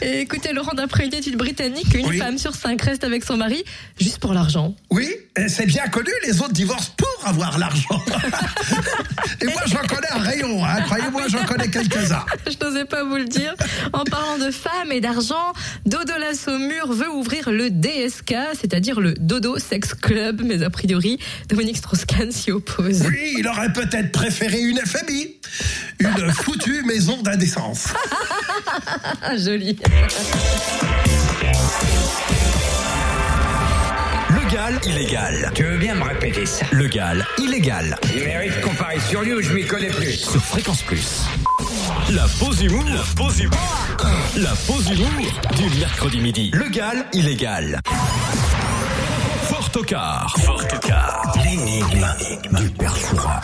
Et 0.02 0.20
écoutez, 0.20 0.52
Laurent, 0.52 0.72
d'après 0.74 1.06
une 1.06 1.14
étude 1.14 1.36
britannique, 1.36 1.92
une 1.94 2.06
Oui. 2.06 2.18
femme 2.18 2.38
sur 2.38 2.54
cinq 2.54 2.80
reste 2.82 3.02
avec 3.04 3.24
son 3.24 3.36
mari 3.36 3.64
juste 4.00 4.18
pour 4.18 4.32
l'argent. 4.32 4.74
Oui, 4.90 5.08
c'est 5.48 5.66
bien 5.66 5.86
connu, 5.88 6.10
les 6.26 6.40
autres 6.40 6.52
divorcent 6.52 6.92
pour 6.96 7.28
avoir 7.28 7.58
l'argent. 7.58 8.02
Et 9.40 9.46
moi, 9.46 9.62
j'en 9.66 9.86
connais 9.86 10.10
un 10.10 10.18
rayon, 10.18 10.64
hein. 10.64 10.82
croyez-moi, 10.82 11.22
j'en 11.28 11.44
connais 11.44 11.68
quelques-uns. 11.68 12.24
Je 12.46 12.64
n'osais 12.64 12.84
pas 12.84 13.04
vous 13.04 13.16
le 13.16 13.24
dire. 13.24 13.54
En 13.92 14.04
parlant 14.04 14.38
de 14.38 14.50
femmes 14.50 14.92
et 14.92 15.00
d'argent, 15.00 15.52
Dodo 15.86 16.12
la 16.18 16.34
Saumur 16.34 16.92
veut 16.92 17.10
ouvrir 17.10 17.50
le 17.50 17.70
DSK, 17.70 18.34
c'est-à-dire 18.54 19.00
le 19.00 19.14
Dodo 19.14 19.58
Sex 19.58 19.94
Club, 19.94 20.42
mais 20.44 20.62
a 20.62 20.70
priori, 20.70 21.18
Dominique 21.48 21.78
Strauss-Kahn 21.78 22.32
s'y 22.32 22.50
oppose. 22.50 23.02
Oui, 23.06 23.36
il 23.38 23.46
aurait 23.46 23.72
peut-être 23.72 24.12
préféré 24.12 24.60
une 24.60 24.78
FMI, 24.78 25.36
une 26.00 26.32
foutue 26.32 26.82
maison 26.82 27.20
d'indécence. 27.22 27.88
Joli. 29.36 29.78
Légal, 34.38 34.80
illégal. 34.84 35.50
Tu 35.54 35.64
veux 35.64 35.78
bien 35.78 35.94
me 35.94 36.02
répéter 36.04 36.46
ça? 36.46 36.64
Legal, 36.72 37.26
illégal. 37.38 37.96
Il 38.14 38.24
mérite 38.24 38.60
qu'on 38.60 38.74
parie 38.74 39.00
sur 39.00 39.22
lui 39.22 39.32
ou 39.34 39.42
je 39.42 39.52
m'y 39.52 39.64
connais 39.66 39.88
plus. 39.88 40.12
Sur 40.12 40.40
Fréquence 40.42 40.82
Plus. 40.82 41.22
La 42.10 42.26
pause 42.38 42.62
humour. 42.62 42.84
La 42.84 43.02
pause 43.16 43.40
humour. 43.40 43.86
La 44.36 44.50
pause 44.66 44.90
humour 44.90 45.40
du 45.56 45.78
mercredi 45.78 46.20
midi. 46.20 46.50
Legal, 46.54 47.06
illégal. 47.12 47.80
Fort 49.42 49.70
au 49.76 49.82
quart. 49.82 50.34
Fort 50.38 50.62
au 50.62 50.78
quart. 50.86 51.32
L'énigme 51.44 52.06
du 52.52 52.70
père 52.70 52.96
Fouras. 52.96 53.40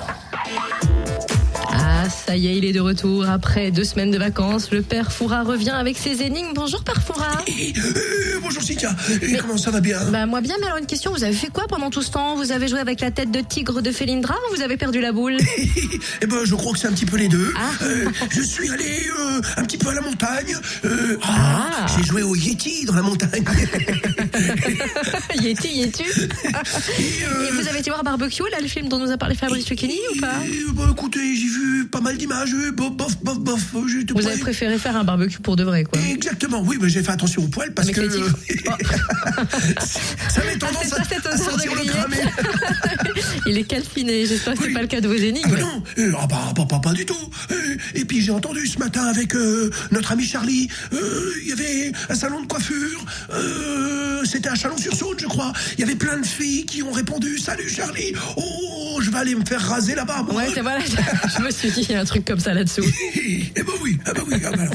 Ah, 2.07 2.09
ça 2.09 2.37
y 2.37 2.47
est, 2.47 2.57
il 2.57 2.65
est 2.65 2.73
de 2.73 2.79
retour. 2.79 3.29
Après 3.29 3.73
deux 3.73 3.83
semaines 3.83 4.13
de 4.13 4.19
vacances, 4.19 4.71
le 4.71 4.81
père 4.83 5.11
Foura 5.11 5.43
revient 5.43 5.71
avec 5.71 5.97
ses 5.99 6.23
énigmes. 6.23 6.53
Bonjour, 6.55 6.85
père 6.85 7.03
Foura. 7.03 7.43
Euh, 7.49 8.39
bonjour 8.41 8.63
Cynthia, 8.63 8.95
Et 9.23 9.37
comment 9.39 9.57
ça 9.57 9.73
va 9.73 9.81
bien? 9.81 9.99
Bah, 10.13 10.25
moi 10.27 10.41
bien, 10.41 10.55
mais 10.61 10.67
alors 10.67 10.79
une 10.79 10.87
question, 10.87 11.11
vous 11.13 11.25
avez 11.25 11.33
fait 11.33 11.49
quoi 11.49 11.65
pendant 11.69 11.91
tout 11.91 12.03
ce 12.03 12.13
temps? 12.13 12.37
Vous 12.37 12.53
avez 12.53 12.69
joué 12.69 12.79
avec 12.79 13.01
la 13.01 13.11
tête 13.11 13.33
de 13.33 13.41
tigre 13.41 13.83
de 13.83 13.91
Félindra 13.91 14.35
ou 14.51 14.55
vous 14.57 14.63
avez 14.63 14.77
perdu 14.77 15.01
la 15.01 15.11
boule? 15.13 15.37
Eh 16.23 16.27
ben, 16.27 16.45
je 16.45 16.55
crois 16.55 16.73
que 16.73 16.79
c'est 16.79 16.87
un 16.89 16.93
petit 16.93 17.05
peu 17.07 17.17
les 17.17 17.29
deux. 17.29 17.53
Ah. 17.57 17.71
Euh, 17.83 18.09
je 18.31 18.41
suis 18.41 18.71
allé 18.71 19.07
euh, 19.19 19.41
un 19.57 19.65
petit 19.65 19.77
peu 19.77 19.89
à 19.91 19.95
la 19.95 20.01
montagne. 20.01 20.57
Euh, 20.85 21.19
Ah. 21.23 21.69
ah, 21.73 21.87
J'ai 21.97 22.05
joué 22.05 22.23
au 22.23 22.35
Yeti 22.35 22.85
dans 22.87 22.95
la 22.95 23.03
montagne. 23.03 23.45
Yeti, 25.43 25.69
Yetu 25.69 26.05
Et 26.05 27.51
vous 27.53 27.69
avez 27.69 27.81
été 27.81 27.91
voir 27.91 28.03
Barbecue, 28.05 28.43
là, 28.51 28.59
le 28.61 28.69
film 28.69 28.89
dont 28.89 28.99
nous 28.99 29.11
a 29.11 29.17
parlé 29.19 29.35
Fabrice 29.35 29.69
Lucchini 29.69 29.99
ou 30.15 30.21
pas? 30.21 30.33
bah, 30.75 30.89
écoutez, 30.91 31.37
j'ai 31.37 31.49
vu 31.49 31.87
pas 31.97 32.03
mal 32.03 32.19
d'images. 32.19 32.53
euh, 32.53 32.73
Bof, 32.73 32.93
bof, 32.95 33.17
bof, 33.23 33.39
bof. 33.39 33.61
euh, 33.75 34.05
Vous 34.15 34.27
avez 34.27 34.39
préféré 34.39 34.77
faire 34.79 34.97
un 34.97 35.05
barbecue 35.05 35.39
pour 35.41 35.57
de 35.57 35.65
vrai, 35.65 35.85
quoi. 35.85 35.99
Exactement, 36.11 36.61
oui, 36.63 36.77
mais 36.81 36.91
j'ai 36.91 37.03
fait 37.03 37.13
attention 37.13 37.43
au 37.45 37.49
poil 37.49 37.73
parce 37.73 37.89
Avec 37.89 37.97
que 37.97 38.13
tigres. 38.13 38.37
ça 40.29 40.41
avait 40.43 40.59
tendance 40.59 40.93
à, 40.93 41.05
ça, 41.05 41.17
à 41.31 41.37
de 41.37 41.43
sentir 41.43 41.73
le 41.75 41.85
grillette. 41.85 42.29
Il 43.47 43.59
est 43.59 43.65
calciné, 43.65 44.27
j'espère 44.27 44.55
que 44.55 44.65
c'est 44.65 44.73
pas 44.73 44.83
le 44.83 44.89
cas 44.89 45.01
de 45.01 45.09
vos 45.09 45.15
Ah 45.17 45.25
énigmes. 45.25 45.51
bah 45.51 45.61
non, 45.61 45.83
euh, 45.99 46.13
ah 46.19 46.27
bah, 46.27 46.79
pas, 46.83 46.93
du 46.93 47.07
tout. 47.07 47.15
Euh, 47.51 47.55
et 47.95 48.05
puis 48.05 48.21
j'ai 48.21 48.33
entendu 48.33 48.67
ce 48.67 48.79
matin 48.79 49.05
avec 49.05 49.35
euh, 49.35 49.71
notre 49.91 50.13
ami 50.13 50.25
Charlie, 50.25 50.69
euh, 50.93 51.33
il 51.43 51.49
y 51.49 51.53
avait 51.53 51.93
un 52.09 52.15
salon 52.15 52.41
de 52.43 52.47
coiffure, 52.47 53.05
euh, 53.33 54.25
c'était 54.25 54.49
à 54.49 54.55
Chalon-sur-Saône 54.55 55.17
je 55.19 55.27
crois. 55.27 55.53
Il 55.75 55.81
y 55.81 55.85
avait 55.85 55.95
plein 55.95 56.19
de 56.19 56.27
filles 56.27 56.65
qui 56.67 56.83
ont 56.83 56.93
répondu 56.93 57.39
«Salut 57.39 57.69
Charlie, 57.69 58.13
oh 58.37 58.99
je 59.01 59.11
vais 59.11 59.19
aller 59.19 59.35
me 59.35 59.45
faire 59.45 59.61
raser 59.61 59.95
là-bas. 59.95 60.27
Ouais, 60.33 60.49
c'est 60.53 60.61
voilà, 60.63 60.81
je 61.39 61.43
me 61.43 61.51
suis 61.51 61.71
dit, 61.71 61.83
il 61.89 61.93
y 61.93 61.95
a 61.95 62.01
un 62.01 62.05
truc 62.05 62.25
comme 62.25 62.41
ça 62.41 62.55
là-dessous. 62.55 62.83
Eh 63.59 63.63
ben 63.63 63.73
oui, 63.83 63.99
ah 64.07 64.13
bah 64.13 64.21
oui, 64.29 64.37
ah 64.45 64.49
alors. 64.49 64.75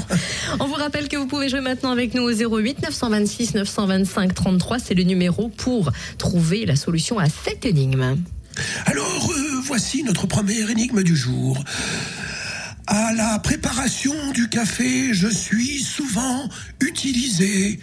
On 0.60 0.66
vous 0.66 0.74
rappelle 0.74 1.08
que 1.08 1.16
vous 1.16 1.28
pouvez 1.28 1.50
jouer 1.50 1.62
maintenant 1.62 1.92
avec 1.92 2.14
nous 2.16 2.24
au 2.24 2.32
08 2.32 2.82
926 2.82 3.54
925 3.54 4.34
33. 4.34 4.80
C'est 4.80 4.94
le 4.96 5.04
numéro 5.04 5.50
pour 5.50 5.92
trouver 6.18 6.66
la 6.66 6.76
solution 6.76 7.20
à 7.20 7.26
cette 7.30 7.66
énigme. 7.66 8.18
Alors, 8.86 9.32
euh, 9.32 9.62
voici 9.64 10.04
notre 10.04 10.28
première 10.28 10.70
énigme 10.70 11.04
du 11.04 11.16
jour. 11.16 11.64
À 12.88 13.14
la 13.14 13.40
préparation 13.40 14.14
du 14.34 14.50
café, 14.50 15.14
je 15.14 15.28
suis 15.28 15.80
souvent 15.80 16.50
utilisé. 16.82 17.80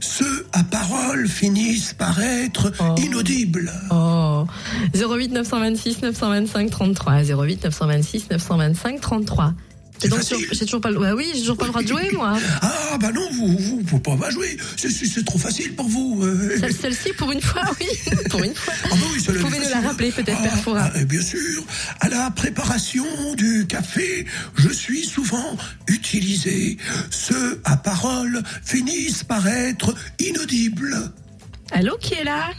Ceux 0.00 0.46
à 0.52 0.64
parole 0.64 1.28
finissent 1.28 1.94
par 1.94 2.20
être 2.20 2.72
inaudibles. 2.98 3.72
Oh 3.90 4.44
08 4.94 5.32
926 5.32 6.02
925 6.02 6.70
33 6.70 7.22
08 7.24 7.64
926 7.64 8.30
925 8.30 9.00
33. 9.00 9.54
C'est 10.00 10.08
donc 10.08 10.22
sur- 10.22 10.38
J'ai 10.52 10.64
toujours 10.64 10.80
pas 10.80 10.90
le. 10.90 10.98
Ouais, 10.98 11.12
oui, 11.12 11.30
j'ai 11.34 11.40
toujours 11.40 11.56
pas 11.56 11.64
le 11.66 11.70
droit 11.70 11.82
de 11.82 11.88
jouer, 11.88 12.10
moi. 12.12 12.38
Ah 12.62 12.96
bah 12.98 13.12
non, 13.12 13.28
vous 13.32 13.56
vous 13.58 13.82
pouvez 13.82 14.02
pas 14.02 14.16
pas 14.16 14.30
jouer. 14.30 14.56
C'est- 14.76 14.90
trop 15.24 15.38
facile 15.38 15.74
pour 15.74 15.86
vous. 15.88 16.22
euh. 16.24 16.56
Celle- 16.58 16.74
Celle-ci, 16.74 17.12
pour 17.12 17.30
une 17.32 17.40
fois, 17.42 17.62
oui. 17.80 17.86
Pour 18.30 18.42
une 18.42 18.54
fois. 18.54 18.72
Ah 18.84 18.88
bah 18.90 18.96
oui, 19.12 19.20
celle-là, 19.20 19.40
Vous 19.40 19.46
pouvez 19.46 19.58
nous 19.58 19.68
la 19.70 19.80
rappeler, 19.80 20.10
peut-être, 20.12 20.38
Ah, 20.40 20.42
Père 20.44 20.58
Foura. 20.62 20.82
ah, 20.86 20.92
eh 21.00 21.04
bien 21.04 21.20
sûr. 21.20 21.62
À 22.00 22.08
la 22.08 22.30
préparation 22.30 23.04
du 23.34 23.66
café, 23.66 24.24
je 24.56 24.68
suis 24.70 25.04
souvent 25.04 25.56
utilisé. 25.88 26.76
Ceux 27.10 27.60
à 27.64 27.76
parole 27.76 28.42
finissent 28.64 29.24
par 29.24 29.46
être 29.46 29.94
inaudibles. 30.18 30.96
Allô, 31.72 31.96
qui 31.98 32.14
est 32.14 32.24
là? 32.24 32.50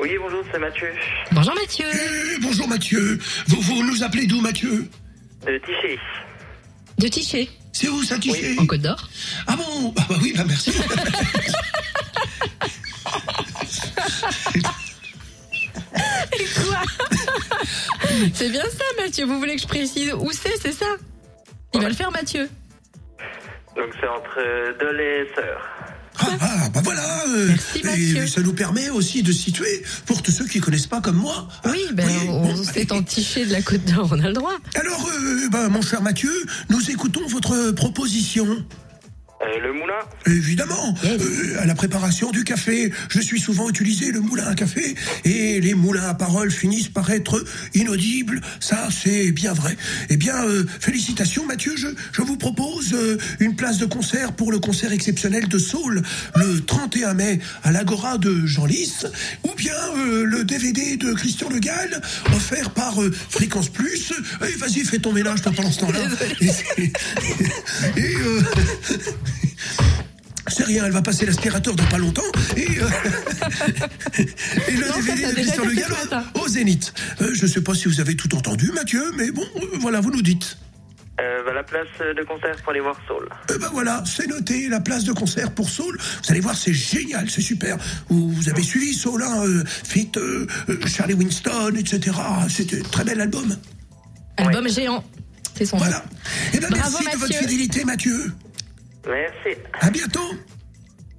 Oui, 0.00 0.10
bonjour, 0.20 0.42
c'est 0.52 0.58
Mathieu. 0.60 0.88
Bonjour 1.32 1.54
Mathieu. 1.54 1.86
Eh, 1.92 2.40
bonjour 2.40 2.68
Mathieu. 2.68 3.18
Vous, 3.48 3.60
vous 3.60 3.82
nous 3.82 4.02
appelez 4.04 4.26
d'où 4.26 4.40
Mathieu? 4.40 4.86
De 5.46 5.58
Tiché. 5.58 5.98
De 6.98 7.08
Tiché. 7.08 7.48
C'est 7.72 7.88
où 7.88 8.02
ça 8.02 8.18
Tiché 8.18 8.56
En 8.58 8.66
Côte 8.66 8.80
d'Or. 8.80 9.08
Ah 9.46 9.56
bon 9.56 9.94
Ah 9.96 10.06
bah 10.08 10.16
oui, 10.20 10.32
bah 10.36 10.44
merci. 10.46 10.72
Et 16.32 16.44
quoi 16.44 16.82
C'est 18.34 18.50
bien 18.50 18.64
ça, 18.64 18.84
Mathieu. 18.96 19.24
Vous 19.26 19.38
voulez 19.38 19.56
que 19.56 19.62
je 19.62 19.66
précise 19.66 20.12
où 20.14 20.30
c'est, 20.32 20.56
c'est 20.60 20.72
ça? 20.72 20.86
Il 21.74 21.80
va 21.80 21.88
le 21.88 21.94
faire, 21.94 22.10
Mathieu. 22.10 22.48
Donc 23.76 23.90
c'est 24.00 24.08
entre 24.08 24.78
Dole 24.80 25.00
et 25.00 25.26
Sœur. 25.34 25.60
Ah, 26.20 26.26
ah, 26.40 26.68
bah 26.74 26.80
voilà. 26.82 27.24
euh, 27.28 27.54
et 27.96 28.26
ça 28.26 28.40
nous 28.40 28.52
permet 28.52 28.90
aussi 28.90 29.22
de 29.22 29.32
situer 29.32 29.82
pour 30.06 30.22
tous 30.22 30.32
ceux 30.32 30.46
qui 30.46 30.60
connaissent 30.60 30.86
pas 30.86 31.00
comme 31.00 31.16
moi. 31.16 31.48
Oui, 31.64 31.80
ben, 31.92 32.08
on 32.28 32.62
s'est 32.62 32.92
en 32.92 33.02
Tiché 33.02 33.46
de 33.46 33.52
la 33.52 33.62
Côte 33.62 33.84
d'Or, 33.84 34.08
on 34.12 34.18
a 34.22 34.28
le 34.28 34.32
droit. 34.34 34.56
Alors, 34.74 35.08
euh, 35.08 35.48
bah, 35.50 35.68
mon 35.68 35.82
cher 35.82 36.02
Mathieu, 36.02 36.32
nous 36.70 36.90
écoutons 36.90 37.26
votre 37.28 37.70
proposition. 37.72 38.46
Euh, 39.40 39.58
le 39.60 39.72
moulin 39.72 39.98
Évidemment, 40.26 40.94
euh, 41.04 41.60
à 41.60 41.64
la 41.66 41.74
préparation 41.76 42.30
du 42.32 42.42
café, 42.42 42.92
je 43.08 43.20
suis 43.20 43.38
souvent 43.40 43.68
utilisé 43.68 44.10
le 44.10 44.20
moulin 44.20 44.44
à 44.46 44.54
café 44.54 44.96
et 45.24 45.60
les 45.60 45.74
moulins 45.74 46.08
à 46.08 46.14
parole 46.14 46.50
finissent 46.50 46.88
par 46.88 47.08
être 47.10 47.44
inaudibles. 47.74 48.40
Ça, 48.58 48.88
c'est 48.90 49.30
bien 49.30 49.52
vrai. 49.52 49.76
Eh 50.10 50.16
bien, 50.16 50.44
euh, 50.44 50.64
félicitations 50.80 51.46
Mathieu, 51.46 51.74
je, 51.76 51.86
je 52.12 52.22
vous 52.22 52.36
propose 52.36 52.92
euh, 52.94 53.16
une 53.38 53.54
place 53.54 53.78
de 53.78 53.86
concert 53.86 54.32
pour 54.32 54.50
le 54.50 54.58
concert 54.58 54.92
exceptionnel 54.92 55.46
de 55.48 55.58
Saul 55.58 56.02
le 56.34 56.60
31 56.60 57.14
mai 57.14 57.38
à 57.62 57.70
l'Agora 57.70 58.18
de 58.18 58.44
Jean 58.44 58.66
Lys 58.66 59.06
ou 59.44 59.54
bien 59.56 59.74
euh, 59.96 60.24
le 60.24 60.44
DVD 60.44 60.96
de 60.96 61.12
Christian 61.12 61.48
Le 61.48 61.60
Gall 61.60 62.00
offert 62.34 62.70
par 62.70 63.00
euh, 63.00 63.12
Fréquence 63.30 63.68
Plus. 63.68 64.12
Eh, 64.42 64.56
Vas-y, 64.58 64.84
fais 64.84 64.98
ton 64.98 65.12
ménage 65.12 65.42
toi, 65.42 65.52
pendant 65.54 65.70
ce 65.70 65.78
temps-là. 65.80 66.00
Et, 67.96 68.14
euh, 68.16 68.40
c'est 70.50 70.64
rien, 70.64 70.84
elle 70.86 70.92
va 70.92 71.02
passer 71.02 71.26
l'aspirateur 71.26 71.74
dans 71.74 71.86
pas 71.86 71.98
longtemps 71.98 72.22
et, 72.56 72.66
euh, 72.80 72.88
et 74.18 74.72
le 74.72 74.88
Non, 74.88 74.94
DVD 74.96 75.22
ça 75.22 75.28
de 75.30 75.34
Christian 75.34 75.64
Le 75.64 75.70
fait 75.70 75.76
Gall 75.76 75.84
ce 75.86 76.04
matin. 76.04 76.24
au 76.34 76.48
Zénith. 76.48 76.92
Euh, 77.20 77.30
je 77.34 77.46
sais 77.46 77.60
pas 77.60 77.74
si 77.74 77.88
vous 77.88 78.00
avez 78.00 78.16
tout 78.16 78.34
entendu, 78.34 78.70
Mathieu, 78.72 79.02
mais 79.16 79.30
bon, 79.30 79.44
euh, 79.56 79.60
voilà, 79.80 80.00
vous 80.00 80.10
nous 80.10 80.22
dites. 80.22 80.58
Euh, 81.20 81.42
bah, 81.44 81.52
la 81.52 81.64
place 81.64 81.88
de 82.16 82.22
concert 82.22 82.54
pour 82.62 82.70
aller 82.70 82.78
voir 82.80 82.96
Saul. 83.08 83.28
Eh 83.52 83.58
ben 83.58 83.68
voilà, 83.72 84.04
c'est 84.06 84.28
noté, 84.28 84.68
la 84.68 84.78
place 84.78 85.02
de 85.02 85.12
concert 85.12 85.50
pour 85.50 85.68
Soul. 85.68 85.98
Vous 85.98 86.30
allez 86.30 86.38
voir, 86.38 86.56
c'est 86.56 86.72
génial, 86.72 87.28
c'est 87.28 87.40
super. 87.40 87.76
Vous, 88.08 88.30
vous 88.30 88.48
avez 88.48 88.62
suivi 88.62 88.94
Soul, 88.94 89.24
hein, 89.24 89.42
euh, 89.44 89.64
fit 89.66 90.12
euh, 90.16 90.46
euh, 90.68 90.78
Charlie 90.86 91.14
Winston, 91.14 91.74
etc. 91.76 92.16
C'était 92.48 92.78
un 92.78 92.82
très 92.82 93.02
bel 93.02 93.20
album. 93.20 93.56
Album 94.36 94.68
géant. 94.68 95.02
C'est 95.56 95.64
son 95.64 95.78
Voilà. 95.78 96.04
Eh 96.54 96.60
ben 96.60 96.68
Bravo, 96.70 96.98
merci 97.00 97.16
de 97.16 97.20
votre 97.20 97.34
fidélité, 97.34 97.84
Mathieu. 97.84 98.32
Merci. 99.06 99.58
À 99.80 99.90
bientôt. 99.90 100.30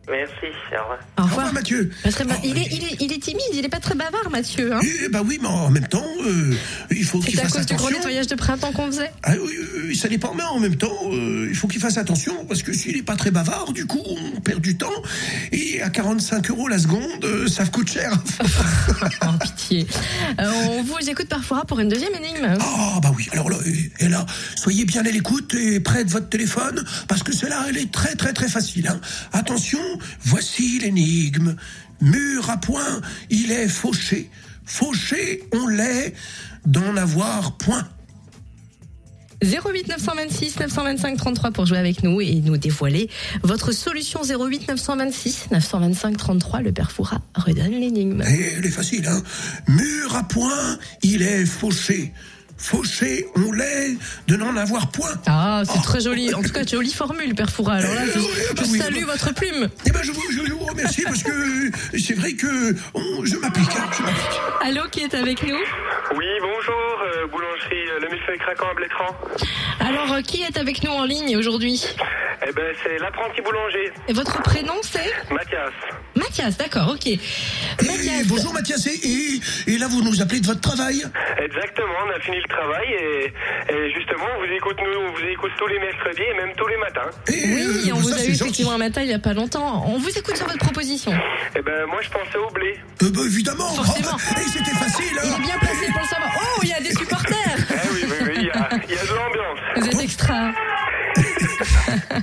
Merci. 0.10 0.34
Au 0.72 0.82
revoir. 0.82 1.00
Au 1.18 1.24
revoir, 1.24 1.54
Mathieu. 1.54 1.92
Parce 2.04 2.16
que, 2.16 2.24
il, 2.44 2.58
est, 2.58 2.68
il, 2.72 2.84
est, 2.84 2.98
il 3.02 3.14
est 3.14 3.22
timide, 3.22 3.42
il 3.54 3.64
est 3.64 3.70
pas 3.70 3.80
très 3.80 3.96
bavard, 3.96 4.30
Mathieu. 4.32 4.74
Hein 4.74 4.80
Eh 5.06 5.10
ben 5.10 5.22
oui, 5.26 5.38
mais 5.42 5.48
en 5.48 5.70
même 5.70 5.88
temps, 5.88 6.06
euh, 6.26 6.54
il 6.92 7.04
faut 7.04 7.20
qu'il 7.20 7.36
C'est 7.36 7.42
à 7.42 7.44
fasse 7.44 7.54
cause 7.58 7.66
du 7.68 7.74
gros 7.76 7.86
attention. 7.88 7.98
nettoyage 8.00 8.28
de 8.28 8.36
printemps 8.36 8.72
qu'on 8.72 8.88
faisait. 8.88 9.12
Ah 9.24 9.34
oui, 9.40 9.54
oui, 9.88 9.96
ça 9.96 10.08
dépend, 10.08 10.34
mais 10.34 10.44
en 10.44 10.60
même 10.60 10.76
temps, 10.78 10.98
euh, 11.12 11.48
il 11.50 11.56
faut 11.56 11.68
qu'il 11.68 11.80
fasse 11.82 11.98
attention, 11.98 12.46
parce 12.46 12.64
que 12.64 12.74
s'il 12.74 12.96
n'est 12.96 13.04
pas 13.04 13.16
très 13.16 13.32
bavard, 13.32 13.72
du 13.72 13.86
coup, 13.86 14.02
on 14.06 14.40
perd 14.42 14.62
du 14.62 14.78
temps. 14.78 14.88
Et 15.52 15.82
à 15.82 15.90
45 15.90 16.50
euros 16.50 16.68
la 16.68 16.80
seconde, 16.80 17.24
euh, 17.26 17.48
ça 17.48 17.66
coûte 17.66 17.90
cher. 17.92 18.12
oh, 19.24 19.26
pitié. 19.42 19.86
Euh, 20.40 20.52
on 20.70 20.84
vous 20.84 20.98
écoute 21.10 21.28
parfois 21.30 21.66
pour 21.66 21.80
une 21.80 21.90
deuxième 21.90 22.14
énigme. 22.16 22.58
Ah 22.60 23.00
bah 23.02 23.12
oui, 23.16 23.28
alors 23.32 23.50
là, 23.50 23.58
et, 24.00 24.06
et 24.06 24.10
là, 24.10 24.26
soyez 24.56 24.86
bien 24.86 25.02
à 25.06 25.10
l'écoute 25.12 25.54
et 25.54 25.80
près 25.80 26.04
de 26.04 26.10
votre 26.10 26.30
téléphone, 26.30 26.84
parce 27.08 27.22
que 27.24 27.34
celle-là, 27.34 27.66
elle 27.70 27.78
est 27.78 27.92
très 27.92 28.16
très 28.16 28.34
très 28.34 28.48
facile. 28.50 28.88
hein. 28.88 29.00
Attention, 29.34 29.80
voici 30.22 30.80
l'énigme. 30.80 31.56
Mur 32.02 32.50
à 32.50 32.58
point, 32.58 33.02
il 33.30 33.52
est 33.52 33.68
fauché. 33.68 34.30
fauché 34.66 35.44
on 35.54 35.68
l'est 35.68 36.14
d'en 36.66 36.96
avoir 36.96 37.58
point. 37.58 37.88
08 39.42 39.88
926 39.88 40.60
925 40.60 41.18
33 41.18 41.52
pour 41.52 41.66
jouer 41.66 41.78
avec 41.78 42.04
nous 42.04 42.20
et 42.20 42.36
nous 42.42 42.58
dévoiler 42.58 43.10
votre 43.42 43.72
solution 43.72 44.22
08 44.22 44.68
926 44.68 45.48
925 45.52 46.18
33. 46.18 46.62
Le 46.62 46.72
père 46.74 46.92
Foura 46.92 47.22
redonne 47.36 47.72
l'énigme. 47.72 48.22
Et 48.22 48.54
elle 48.58 48.66
est 48.66 48.72
facile, 48.72 49.08
hein. 49.08 49.22
Mur 49.68 50.16
à 50.16 50.24
point, 50.24 50.78
il 51.04 51.22
est 51.22 51.46
fauché. 51.46 52.14
Fauché, 52.60 53.26
on 53.36 53.52
l'est 53.54 53.96
de 54.28 54.36
n'en 54.36 54.56
avoir 54.58 54.92
point. 54.92 55.12
Ah, 55.28 55.64
c'est 55.66 55.82
très 55.82 56.02
joli. 56.02 56.34
En 56.34 56.42
tout 56.44 56.52
cas, 56.52 56.64
jolie 56.66 56.94
formule, 56.94 57.34
père 57.34 57.50
Foura. 57.50 57.76
Alors 57.76 57.94
là, 57.96 58.02
je, 58.06 58.20
Eh, 58.20 58.54
bah 58.54 58.64
je 58.66 58.72
oui, 58.72 58.78
salue 58.80 59.06
bah- 59.06 59.14
votre 59.14 59.34
plume. 59.34 59.70
Eh 59.86 59.92
ben, 59.92 60.02
je 60.04 60.12
vous, 60.12 60.22
je 60.32 60.52
vous 60.52 60.66
remercie 60.66 61.04
parce 61.04 61.24
que 61.24 61.32
c'est 61.98 62.16
vrai 62.16 62.34
que 62.34 62.76
on- 62.94 63.26
je 63.26 63.38
m'applique, 63.38 63.70
hein. 63.78 63.90
Allô, 64.62 64.82
qui 64.92 65.00
est 65.02 65.14
avec 65.16 65.42
nous? 65.44 65.56
Oui, 66.18 66.26
bonjour, 66.42 67.02
euh, 67.04 67.28
boulangerie 67.28 67.90
euh, 67.92 68.00
Le 68.02 68.10
Millefeuille 68.10 68.40
Craquant 68.40 68.68
à 68.72 68.74
Blétran. 68.76 69.16
Alors, 69.80 70.14
euh, 70.14 70.22
qui 70.22 70.42
est 70.44 70.58
avec 70.58 70.84
nous 70.84 70.92
en 70.92 71.06
ligne 71.06 71.38
aujourd'hui? 71.38 71.84
Eh 72.48 72.52
ben, 72.54 72.74
c'est 72.84 72.98
l'apprenti 73.00 73.42
boulanger, 73.42 73.92
Et 74.08 74.14
votre 74.14 74.42
prénom, 74.44 74.76
c'est? 74.82 75.14
Mathias. 75.34 75.72
Mathias, 76.16 76.58
d'accord, 76.58 76.90
ok. 76.94 77.08
Et 77.08 77.20
bonjour 78.26 78.54
Mathias, 78.54 78.86
et, 78.88 78.92
et- 79.08 79.42
et 79.74 79.78
là 79.78 79.88
vous 79.88 80.02
nous 80.02 80.22
appelez 80.22 80.40
de 80.42 80.48
votre 80.48 80.60
travail? 80.62 81.04
Exactement, 81.38 81.94
on 82.08 82.16
a 82.16 82.20
fini 82.22 82.38
le 82.38 82.48
travail 82.50 82.88
et, 82.92 83.34
et 83.74 83.94
justement, 83.94 84.26
on 84.36 84.46
vous 84.46 84.52
écoute, 84.54 84.78
nous, 84.84 85.00
on 85.00 85.12
vous 85.14 85.26
écoute 85.32 85.52
tous 85.58 85.68
les 85.68 85.80
mercredis 85.80 86.24
et 86.24 86.34
même 86.36 86.54
tous 86.56 86.68
les 86.68 86.78
matins. 86.78 87.10
Oui, 87.30 87.92
on 87.92 87.98
euh, 87.98 88.02
vous 88.02 88.10
ça, 88.10 88.22
a 88.22 88.26
eu 88.26 88.32
effectivement 88.32 88.74
un 88.74 88.78
matin 88.78 89.02
il 89.02 89.08
n'y 89.08 89.14
a 89.14 89.20
pas 89.20 89.34
longtemps. 89.34 89.84
On 89.88 89.98
vous 89.98 90.18
écoute 90.18 90.36
sur 90.36 90.46
votre 90.48 90.60
proposition. 90.60 91.12
Eh 91.56 91.62
ben, 91.62 91.86
moi, 91.88 92.00
je 92.02 92.10
pensais 92.10 92.38
au 92.38 92.52
blé. 92.52 92.78
Euh, 93.04 93.10
bah, 93.14 93.22
évidemment, 93.26 93.70
Forcément. 93.74 94.10
Oh, 94.18 94.42
c'était 94.52 94.72
facile. 94.72 95.06
Il 95.12 95.30
hein. 95.30 95.36
est 95.38 95.42
bien 95.42 95.58
placé 95.60 95.86
pour 95.92 96.02
le 96.02 96.08
savoir. 96.08 96.32
Oh, 96.36 96.60
il 96.64 96.70
y 96.70 96.74
a 96.74 96.80
des 96.82 96.92
supporters 96.92 97.58
Eh 97.70 97.88
oui, 97.94 98.02
oui, 98.04 98.18
oui, 98.24 98.34
il 98.38 98.46
y 98.46 98.50
a, 98.50 98.70
il 98.88 98.96
y 98.96 98.98
a 98.98 99.04
de 99.04 99.14
l'ambiance. 99.16 99.60
Vous 99.76 99.88
êtes 99.88 100.04
extra. 100.04 100.52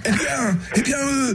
Eh 0.04 0.10
bien, 0.12 0.56
eh 0.76 0.82
bien 0.82 0.98
euh, 0.98 1.34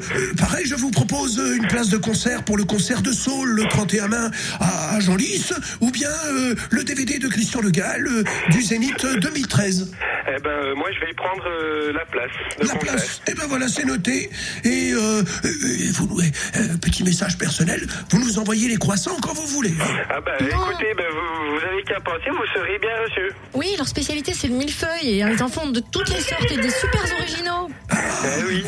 pareil, 0.62 0.70
je 0.70 0.76
vous 0.76 0.92
propose 0.92 1.38
une 1.58 1.68
place 1.68 1.90
de 1.90 1.98
concert 1.98 2.44
pour 2.44 2.58
le 2.58 2.64
concert 2.64 3.02
de 3.02 3.12
Saul 3.12 3.50
le 3.50 3.64
31 3.68 4.08
mai 4.08 4.18
à, 4.60 4.96
à 4.96 5.00
Genlis, 5.00 5.50
ou 5.80 5.92
bien 5.92 6.10
euh, 6.28 6.56
le 6.72 6.84
DVD 6.84 7.20
de 7.20 7.28
Christian 7.28 7.62
Le 7.62 7.72
Gall 7.72 8.08
euh, 8.08 8.24
du 8.52 8.62
Zénith 8.62 9.04
euh, 9.06 9.18
2013. 9.18 9.92
Eh 10.28 10.40
ben, 10.42 10.50
euh, 10.50 10.76
moi, 10.76 10.88
je 10.94 11.00
vais 11.04 11.12
y 11.12 11.14
prendre 11.16 11.44
euh, 11.48 11.92
la 11.94 12.06
place 12.06 12.30
de 12.60 12.66
La 12.68 12.74
concert. 12.74 12.80
place, 12.80 13.22
eh 13.28 13.34
ben 13.34 13.44
voilà, 13.48 13.68
c'est 13.68 13.86
noté. 13.86 14.30
Et 14.64 14.94
vous, 14.94 16.08
nous- 16.08 16.20
euh, 16.22 16.78
petit 16.82 17.04
message 17.04 17.38
personnel, 17.38 17.86
vous 18.12 18.20
nous 18.20 18.38
envoyez 18.40 18.68
les 18.68 18.78
croissants 18.78 19.18
quand 19.22 19.34
vous 19.34 19.48
voulez. 19.48 19.74
hein. 19.82 19.86
Ah 20.10 20.20
ben, 20.22 20.34
écoutez, 20.48 20.94
ben, 20.96 21.06
vous, 21.12 21.56
vous 21.56 21.66
avez 21.66 21.84
qu'à 21.84 22.00
penser, 22.02 22.30
vous 22.30 22.46
serez 22.54 22.78
bien 22.80 22.90
reçu. 23.06 23.34
Oui, 23.54 23.68
leur 23.78 23.88
spécialité 23.88 24.34
c'est 24.34 24.48
le 24.48 24.56
millefeuille 24.56 25.10
et 25.10 25.18
ils 25.20 25.44
en 25.44 25.48
font 25.50 25.70
de 25.70 25.80
toutes 25.92 26.10
les 26.10 26.22
sortes 26.22 26.52
et 26.52 26.58
des 26.58 26.70
super 26.70 27.02
originaux. 27.20 27.70
Eh 27.92 28.44
oui. 28.48 28.64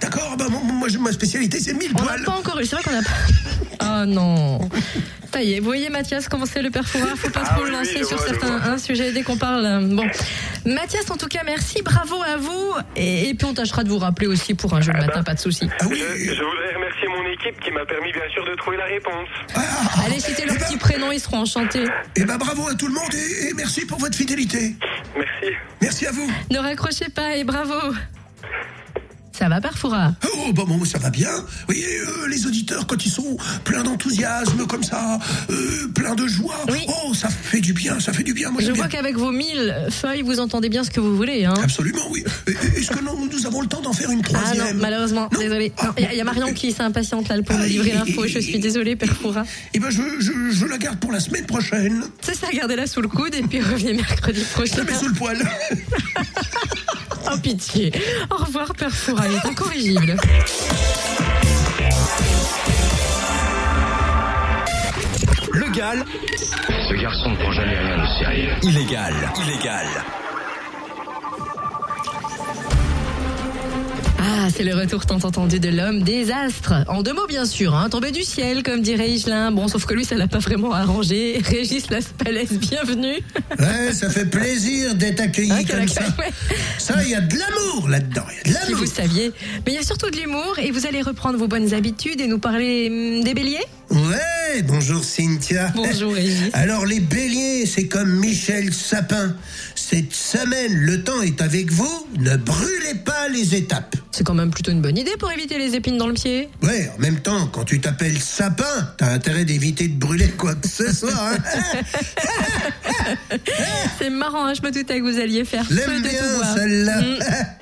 D'accord, 0.00 0.36
bah, 0.36 0.46
moi, 0.50 0.60
moi, 0.64 0.88
je- 0.88 0.98
ma 0.98 1.12
spécialité 1.20 1.60
c'est 1.60 1.74
mille 1.74 1.90
On 1.94 2.02
n'a 2.02 2.12
poils. 2.14 2.24
pas 2.24 2.32
encore 2.32 2.58
eu, 2.60 2.64
c'est 2.64 2.76
vrai 2.76 2.82
qu'on 2.84 2.98
a 2.98 3.02
pas. 3.02 4.02
Oh 4.02 4.06
non. 4.06 4.58
Ça 5.32 5.42
y 5.42 5.54
est, 5.54 5.60
vous 5.60 5.66
voyez 5.66 5.90
Mathias 5.90 6.28
comment 6.28 6.44
c'est 6.46 6.60
le 6.62 6.70
père 6.70 6.86
Foura, 6.88 7.14
faut 7.14 7.28
pas 7.30 7.42
Ah 7.44 7.54
trop 7.54 7.62
oui, 7.64 7.70
le 7.70 7.76
lancer 7.76 7.96
oui, 8.00 8.04
sur 8.06 8.16
vois, 8.16 8.26
certains 8.26 8.78
sujets 8.78 9.12
dès 9.12 9.22
qu'on 9.22 9.36
parle. 9.36 9.62
Bon, 9.94 10.04
Mathias 10.66 11.10
en 11.10 11.16
tout 11.16 11.28
cas 11.28 11.42
merci, 11.44 11.82
bravo 11.82 12.16
à 12.22 12.36
vous 12.36 12.72
et, 12.96 13.28
et 13.28 13.34
puis 13.34 13.46
on 13.46 13.54
tâchera 13.54 13.84
de 13.84 13.88
vous 13.90 13.98
rappeler 13.98 14.26
aussi 14.26 14.54
pour 14.54 14.74
un 14.74 14.80
jeu 14.80 14.92
le 14.92 14.98
Ah 14.98 15.06
matin, 15.06 15.18
ben. 15.18 15.24
pas 15.24 15.34
de 15.34 15.40
souci. 15.40 15.68
Ah 15.80 15.84
oui, 15.88 15.98
Je, 16.18 16.24
je 16.34 16.42
voudrais 16.42 16.74
remercier 16.74 17.08
mon 17.08 17.24
équipe 17.32 17.60
qui 17.62 17.70
m'a 17.70 17.84
permis, 17.86 18.12
bien 18.12 18.28
sûr, 18.34 18.44
de 18.44 18.54
trouver 18.56 18.76
la 18.78 18.86
réponse. 18.86 19.28
Allez, 20.04 20.18
citez 20.20 20.46
leur 20.46 20.56
petit 20.56 20.76
prénom, 20.78 21.12
ils 21.12 21.20
seront 21.20 21.38
enchantés. 21.40 21.84
eh 22.16 22.24
ben 22.24 22.36
bravo 22.38 22.66
à 22.68 22.74
tout 22.74 22.88
le 22.88 22.94
monde 22.94 23.14
et, 23.14 23.48
et 23.50 23.54
merci 23.54 23.84
pour 23.86 23.98
votre 23.98 24.16
fidélité. 24.16 24.74
Merci. 25.16 25.54
Merci 25.80 26.06
à 26.06 26.12
vous. 26.12 26.28
Ne 26.50 26.58
raccrochez 26.58 27.08
pas 27.14 27.36
et 27.36 27.44
bravo. 27.44 27.94
Ça 29.40 29.48
va, 29.48 29.58
père 29.58 29.78
Foura 29.78 30.12
Oh, 30.36 30.52
bah 30.52 30.64
bon, 30.68 30.84
ça 30.84 30.98
va 30.98 31.08
bien. 31.08 31.30
Vous 31.34 31.46
voyez, 31.66 31.86
euh, 32.00 32.28
les 32.28 32.46
auditeurs, 32.46 32.86
quand 32.86 33.06
ils 33.06 33.10
sont 33.10 33.38
pleins 33.64 33.82
d'enthousiasme, 33.82 34.66
comme 34.66 34.82
ça, 34.82 35.18
euh, 35.50 35.88
pleins 35.94 36.14
de 36.14 36.26
joie, 36.26 36.56
Oui. 36.68 36.80
oh, 37.06 37.14
ça 37.14 37.30
fait 37.30 37.60
du 37.62 37.72
bien, 37.72 37.98
ça 38.00 38.12
fait 38.12 38.22
du 38.22 38.34
bien. 38.34 38.50
Moi, 38.50 38.60
Je 38.60 38.70
vois 38.72 38.86
qu'avec 38.88 39.16
vos 39.16 39.30
mille 39.32 39.74
feuilles, 39.90 40.20
vous 40.20 40.40
entendez 40.40 40.68
bien 40.68 40.84
ce 40.84 40.90
que 40.90 41.00
vous 41.00 41.16
voulez. 41.16 41.46
Hein. 41.46 41.54
Absolument, 41.62 42.02
oui. 42.10 42.22
Est-ce 42.76 42.90
que 42.90 43.00
nous, 43.02 43.30
nous 43.32 43.46
avons 43.46 43.62
le 43.62 43.66
temps 43.66 43.80
d'en 43.80 43.94
faire 43.94 44.10
une 44.10 44.20
Ah 44.26 44.30
non, 44.32 44.40
troisième? 44.40 44.76
malheureusement, 44.78 45.28
Non 45.32 45.38
désolé. 45.40 45.72
Ah, 45.78 45.94
Il 45.96 46.04
y, 46.04 46.06
a- 46.06 46.14
y 46.14 46.20
a 46.20 46.24
Marion 46.24 46.52
qui 46.52 46.70
s'impatiente 46.72 47.28
là 47.28 47.40
pour 47.42 47.56
nous 47.56 47.64
livrer 47.64 47.92
l'info. 47.92 48.26
Je 48.26 48.40
suis 48.40 48.58
désolée, 48.58 48.94
Père 48.94 49.16
Foura. 49.16 49.44
Eh 49.72 49.78
ben, 49.78 49.88
je, 49.88 50.02
je, 50.20 50.32
je 50.52 50.66
la 50.66 50.76
garde 50.76 50.98
pour 51.00 51.12
la 51.12 51.20
semaine 51.20 51.46
prochaine. 51.46 52.02
C'est 52.20 52.34
ça, 52.36 52.48
gardez-la 52.52 52.86
sous 52.86 53.00
le 53.00 53.08
coude 53.08 53.34
et 53.34 53.42
puis 53.42 53.60
revenez 53.62 53.94
mercredi 53.94 54.40
Je 54.40 54.52
prochain. 54.52 54.76
la 54.76 54.84
mets 54.84 54.98
sous 54.98 55.08
le 55.08 55.14
poil. 55.14 55.38
Oh 57.26 57.36
pitié. 57.42 57.92
Au 58.30 58.36
revoir, 58.44 58.72
Père 58.74 58.90
Foura, 58.90 59.24
il 59.28 59.34
est 59.36 59.46
incorrigible. 59.46 60.16
Le 65.52 65.70
Gall, 65.76 66.04
Ce 66.68 66.94
garçon 67.02 67.30
ne 67.30 67.36
prend 67.36 67.52
jamais 67.52 67.76
rien 67.78 67.98
de 67.98 68.06
sérieux. 68.18 68.52
illégal, 68.62 69.14
illégal. 69.44 69.86
Ah, 74.32 74.46
c'est 74.54 74.62
le 74.62 74.74
retour 74.76 75.06
tant 75.06 75.16
entendu 75.24 75.58
de 75.58 75.68
l'homme 75.70 76.02
des 76.04 76.30
astres. 76.30 76.72
En 76.86 77.02
deux 77.02 77.12
mots, 77.12 77.26
bien 77.26 77.44
sûr, 77.44 77.74
hein, 77.74 77.88
tombé 77.90 78.12
du 78.12 78.22
ciel, 78.22 78.62
comme 78.62 78.80
dirait 78.80 79.10
Higelin. 79.10 79.50
Bon, 79.50 79.66
sauf 79.66 79.86
que 79.86 79.94
lui, 79.94 80.04
ça 80.04 80.14
l'a 80.14 80.28
pas 80.28 80.38
vraiment 80.38 80.72
arrangé. 80.72 81.40
Régis 81.44 81.90
Laspalès, 81.90 82.52
bienvenue. 82.52 83.16
Ouais, 83.58 83.92
ça 83.92 84.08
fait 84.08 84.26
plaisir 84.26 84.94
d'être 84.94 85.20
accueilli 85.20 85.50
Ah, 85.52 85.64
comme 85.64 85.88
ça. 85.88 86.02
ouais. 86.18 86.30
Ça, 86.78 86.94
il 87.02 87.10
y 87.10 87.14
a 87.16 87.20
de 87.20 87.34
l'amour 87.36 87.88
là-dedans. 87.88 88.22
Il 88.44 88.52
y 88.52 88.54
a 88.54 88.60
de 88.60 88.64
Si 88.64 88.70
l'amour. 88.70 88.84
vous 88.86 88.90
saviez. 88.92 89.32
Mais 89.66 89.72
il 89.72 89.74
y 89.74 89.78
a 89.78 89.82
surtout 89.82 90.10
de 90.10 90.16
l'humour 90.16 90.58
et 90.62 90.70
vous 90.70 90.86
allez 90.86 91.02
reprendre 91.02 91.36
vos 91.36 91.48
bonnes 91.48 91.74
habitudes 91.74 92.20
et 92.20 92.28
nous 92.28 92.38
parler 92.38 92.88
hum, 92.88 93.24
des 93.24 93.34
béliers? 93.34 93.64
Ouais, 93.90 94.62
bonjour 94.62 95.02
Cynthia. 95.02 95.72
Bonjour, 95.74 96.14
Régis. 96.14 96.50
Alors 96.52 96.86
les 96.86 97.00
béliers, 97.00 97.66
c'est 97.66 97.88
comme 97.88 98.10
Michel 98.20 98.72
Sapin. 98.72 99.34
Cette 99.90 100.12
semaine, 100.14 100.72
le 100.72 101.02
temps 101.02 101.20
est 101.20 101.40
avec 101.40 101.72
vous. 101.72 102.06
Ne 102.16 102.36
brûlez 102.36 102.94
pas 103.04 103.28
les 103.28 103.56
étapes. 103.56 103.96
C'est 104.12 104.22
quand 104.22 104.34
même 104.34 104.52
plutôt 104.52 104.70
une 104.70 104.80
bonne 104.80 104.96
idée 104.96 105.16
pour 105.18 105.32
éviter 105.32 105.58
les 105.58 105.74
épines 105.74 105.98
dans 105.98 106.06
le 106.06 106.12
pied. 106.14 106.48
Ouais, 106.62 106.88
en 106.96 107.00
même 107.00 107.18
temps, 107.18 107.48
quand 107.48 107.64
tu 107.64 107.80
t'appelles 107.80 108.20
Sapin, 108.20 108.92
t'as 108.98 109.10
intérêt 109.12 109.44
d'éviter 109.44 109.88
de 109.88 109.98
brûler 109.98 110.28
quoi 110.28 110.54
que 110.54 110.68
ce 110.68 110.92
soit. 110.92 111.10
hein. 111.12 111.38
C'est 113.98 114.10
marrant, 114.10 114.46
hein, 114.46 114.54
je 114.54 114.62
me 114.62 114.70
doutais 114.70 115.00
que 115.00 115.02
vous 115.02 115.18
alliez 115.18 115.44
faire 115.44 115.64
L'aime 115.70 116.02
bien 116.02 116.22
celle-là. 116.54 117.00
Mm. 117.00 117.18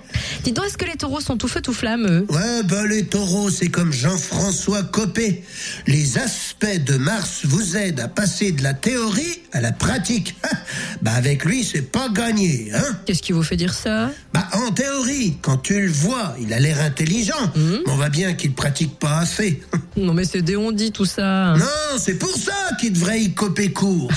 Dis 0.49 0.55
donc, 0.55 0.65
est-ce 0.65 0.79
que 0.79 0.87
les 0.87 0.97
taureaux 0.97 1.21
sont 1.21 1.37
tout 1.37 1.47
feu 1.47 1.61
tout 1.61 1.75
flamme, 1.75 2.07
eux? 2.09 2.27
Ouais, 2.31 2.63
bah 2.65 2.87
les 2.87 3.05
taureaux, 3.05 3.51
c'est 3.51 3.69
comme 3.69 3.93
Jean-François 3.93 4.83
Copé. 4.83 5.45
Les 5.87 6.17
aspects 6.17 6.65
de 6.87 6.97
Mars 6.97 7.41
vous 7.45 7.77
aident 7.77 8.01
à 8.01 8.09
passer 8.09 8.53
de 8.53 8.63
la 8.63 8.73
théorie 8.73 9.43
à 9.53 9.61
la 9.61 9.73
pratique. 9.73 10.37
bah 11.03 11.13
avec 11.13 11.45
lui, 11.45 11.65
c'est 11.65 11.83
pas 11.93 12.09
gagné, 12.09 12.71
hein 12.75 12.97
Qu'est-ce 13.05 13.21
qui 13.21 13.33
vous 13.33 13.43
fait 13.43 13.57
dire 13.57 13.75
ça? 13.75 14.11
Bah 14.33 14.49
en 14.55 14.71
théorie, 14.71 15.37
quand 15.43 15.59
tu 15.59 15.83
le 15.83 15.93
vois, 15.93 16.35
il 16.41 16.51
a 16.55 16.61
l'air 16.61 16.81
intelligent. 16.81 17.53
Mais 17.55 17.81
on 17.87 17.97
voit 17.97 18.09
bien 18.09 18.33
qu'il 18.33 18.55
pratique 18.55 18.99
pas 18.99 19.19
assez. 19.19 19.63
Non, 19.99 20.15
mais 20.15 20.25
c'est 20.25 20.43
des 20.43 20.57
tout 20.93 21.05
ça. 21.05 21.55
non, 21.59 21.99
c'est 21.99 22.15
pour 22.15 22.31
ça 22.37 22.71
qu'il 22.79 22.93
devrait 22.93 23.21
y 23.21 23.35
coper 23.35 23.73
court. 23.73 24.09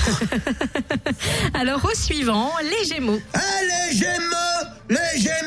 Alors, 1.54 1.84
au 1.84 1.94
suivant, 1.94 2.52
les 2.62 2.86
gémeaux. 2.88 3.20
ah, 3.34 3.40
les 3.90 3.96
Gémeaux 3.96 4.68
Les 4.88 5.20
Gémeaux, 5.20 5.41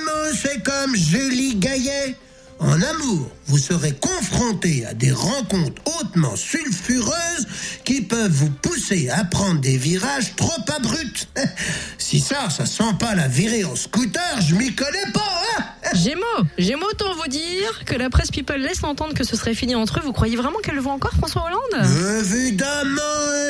c'est 0.45 0.61
comme 0.63 0.95
Julie 0.95 1.55
Gaillet. 1.55 2.15
En 2.59 2.81
amour, 2.81 3.29
vous 3.47 3.57
serez 3.57 3.93
confronté 3.93 4.85
à 4.85 4.93
des 4.93 5.11
rencontres 5.11 5.81
hautement 5.99 6.35
sulfureuses 6.35 7.47
qui 7.83 8.01
peuvent 8.01 8.31
vous 8.31 8.49
pousser 8.49 9.09
à 9.09 9.25
prendre 9.25 9.59
des 9.59 9.77
virages 9.77 10.35
trop 10.35 10.61
abrupts. 10.73 11.27
si 11.97 12.19
ça, 12.19 12.49
ça 12.49 12.65
sent 12.65 12.93
pas 12.99 13.15
la 13.15 13.27
virée 13.27 13.65
en 13.65 13.75
scooter, 13.75 14.41
je 14.41 14.55
m'y 14.55 14.73
connais 14.73 15.11
pas, 15.13 15.43
hein 15.57 15.63
Gémeaux 15.93 16.47
Gémeaux, 16.57 16.87
autant 16.91 17.13
vous 17.15 17.29
dire 17.29 17.83
que 17.85 17.95
la 17.95 18.09
presse 18.09 18.31
People 18.31 18.59
laisse 18.59 18.83
entendre 18.83 19.13
que 19.13 19.23
ce 19.23 19.35
serait 19.35 19.53
fini 19.53 19.75
entre 19.75 19.99
eux. 19.99 20.01
Vous 20.03 20.13
croyez 20.13 20.35
vraiment 20.35 20.59
qu'elle 20.59 20.75
le 20.75 20.81
voit 20.81 20.93
encore, 20.93 21.13
François 21.13 21.45
Hollande? 21.45 21.87
Évidemment, 22.21 23.01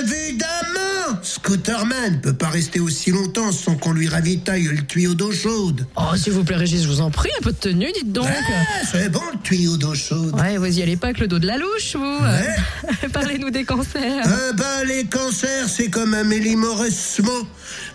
évidemment 0.01 1.19
Scooterman 1.21 2.19
peut 2.21 2.33
pas 2.33 2.49
rester 2.49 2.79
aussi 2.79 3.11
longtemps 3.11 3.51
sans 3.51 3.75
qu'on 3.75 3.93
lui 3.93 4.07
ravitaille 4.07 4.63
le 4.63 4.85
tuyau 4.85 5.13
d'eau 5.13 5.31
chaude. 5.31 5.85
Oh, 5.95 6.15
s'il 6.15 6.33
vous 6.33 6.43
plaît, 6.43 6.55
Régis, 6.55 6.83
je 6.83 6.87
vous 6.87 7.01
en 7.01 7.11
prie, 7.11 7.29
un 7.39 7.43
peu 7.43 7.51
de 7.51 7.57
tenue, 7.57 7.91
dites 7.93 8.11
donc. 8.11 8.27
Ah, 8.27 8.85
c'est 8.91 9.09
bon 9.09 9.21
le 9.31 9.39
tuyau 9.39 9.77
d'eau 9.77 9.93
chaude. 9.93 10.33
Ouais, 10.35 10.57
vous 10.57 10.79
y 10.79 10.81
allez 10.81 10.97
pas 10.97 11.07
avec 11.07 11.19
le 11.19 11.27
dos 11.27 11.39
de 11.39 11.47
la 11.47 11.57
louche, 11.57 11.95
vous 11.95 13.09
Parlez-nous 13.13 13.49
des 13.49 13.63
cancers. 13.63 14.23
Ah 14.25 14.53
bah, 14.53 14.83
les 14.85 15.05
cancers, 15.05 15.69
c'est 15.69 15.89
comme 15.89 16.13
Amélie 16.13 16.55
Mauresmo. 16.55 17.47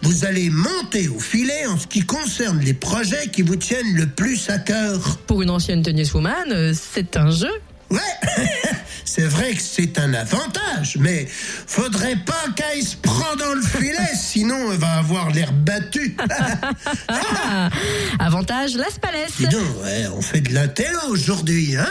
Vous 0.03 0.25
allez 0.25 0.51
monter 0.51 1.09
au 1.09 1.19
filet 1.19 1.67
en 1.67 1.79
ce 1.79 1.87
qui 1.87 2.01
concerne 2.01 2.61
les 2.61 2.75
projets 2.75 3.29
qui 3.29 3.43
vous 3.43 3.57
tiennent 3.57 3.95
le 3.95 4.07
plus 4.07 4.30
à 4.49 4.59
cœur. 4.59 5.19
Pour 5.27 5.43
une 5.43 5.51
ancienne 5.51 5.83
tenniswoman, 5.83 6.33
euh, 6.51 6.73
c'est 6.75 7.17
un 7.17 7.31
jeu. 7.31 7.51
Ouais, 7.91 7.99
c'est 9.05 9.27
vrai 9.27 9.53
que 9.55 9.61
c'est 9.61 9.99
un 9.99 10.15
avantage, 10.15 10.97
mais 11.01 11.27
faudrait 11.29 12.15
pas 12.25 12.45
qu'elle 12.55 12.83
se 12.83 12.95
prend 12.97 13.35
dans 13.37 13.53
le 13.55 13.63
filet, 13.63 13.97
sinon 14.15 14.71
elle 14.73 14.79
va 14.79 14.93
avoir 14.95 15.31
l'air 15.33 15.53
battue. 15.53 16.17
Avantage, 18.21 18.77
Las 18.77 18.95
Dis 18.95 19.01
Palais. 19.01 19.27
donc, 19.51 19.83
ouais, 19.83 20.07
on 20.15 20.23
fait 20.23 20.41
de 20.41 20.55
la 20.55 20.69
télé 20.69 20.91
aujourd'hui, 21.09 21.77
hein 21.77 21.89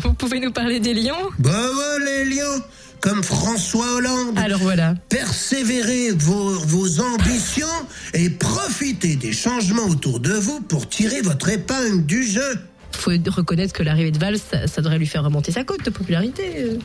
Vous 0.00 0.12
pouvez 0.12 0.40
nous 0.40 0.52
parler 0.52 0.80
des 0.80 0.92
lions? 0.92 1.30
Bah 1.38 1.50
ouais, 1.50 2.04
les 2.04 2.24
lions, 2.26 2.62
comme 3.00 3.22
François 3.22 3.94
Hollande. 3.94 4.38
Alors 4.38 4.60
voilà. 4.60 4.94
Persévérez 5.08 6.12
vos, 6.12 6.50
vos 6.60 7.00
ambitions 7.00 7.66
et 8.12 8.30
profitez 8.30 9.16
des 9.16 9.32
changements 9.32 9.86
autour 9.86 10.20
de 10.20 10.32
vous 10.32 10.60
pour 10.60 10.88
tirer 10.88 11.20
votre 11.20 11.48
épingle 11.48 12.04
du 12.06 12.24
jeu. 12.24 12.58
Faut 12.92 13.10
reconnaître 13.10 13.72
que 13.72 13.82
l'arrivée 13.82 14.12
de 14.12 14.18
Valls, 14.18 14.38
ça, 14.38 14.66
ça 14.66 14.80
devrait 14.80 14.98
lui 14.98 15.06
faire 15.06 15.24
remonter 15.24 15.52
sa 15.52 15.64
cote 15.64 15.84
de 15.84 15.90
popularité. 15.90 16.42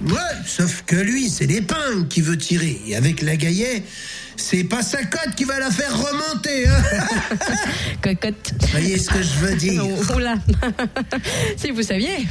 Ouais, 0.08 0.18
sauf 0.46 0.84
que 0.86 0.96
lui, 0.96 1.30
c'est 1.30 1.46
l'épingle 1.46 2.08
qui 2.08 2.22
veut 2.22 2.38
tirer. 2.38 2.82
Et 2.88 2.96
avec 2.96 3.22
la 3.22 3.36
gaillet, 3.36 3.84
c'est 4.40 4.64
pas 4.64 4.82
sa 4.82 5.04
cote 5.04 5.36
qui 5.36 5.44
va 5.44 5.60
la 5.60 5.70
faire 5.70 5.96
remonter. 5.96 6.68
Hein 6.68 6.82
Cocotte. 8.02 8.54
voyez 8.72 8.98
ce 8.98 9.10
que 9.10 9.22
je 9.22 9.34
veux 9.40 9.56
dire 9.56 9.84
Oh, 9.86 10.02
oh 10.16 10.20
Si 11.58 11.72
vous 11.72 11.84
saviez 11.84 12.28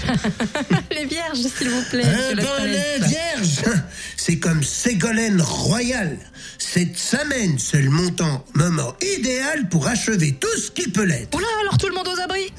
Les 0.91 1.05
vierges, 1.05 1.39
s'il 1.39 1.69
vous 1.69 1.83
plaît. 1.91 2.05
Eh 2.05 2.35
monsieur 2.35 2.57
ben, 2.57 2.65
les 2.65 3.07
vierges, 3.07 3.63
c'est 4.17 4.39
comme 4.39 4.63
Ségolène 4.63 5.41
Royal. 5.41 6.17
Cette 6.59 6.99
semaine, 6.99 7.59
c'est 7.59 7.83
le 7.83 7.91
montant 7.91 8.45
moment 8.55 8.95
idéal 9.19 9.69
pour 9.69 9.87
achever 9.87 10.33
tout 10.41 10.57
ce 10.59 10.71
qui 10.71 10.89
peut 10.89 11.05
l'être. 11.05 11.37
Oula, 11.37 11.47
alors 11.63 11.79
tout 11.79 11.89
le 11.89 11.95
monde 11.95 12.09
aux 12.09 12.21
abris 12.21 12.53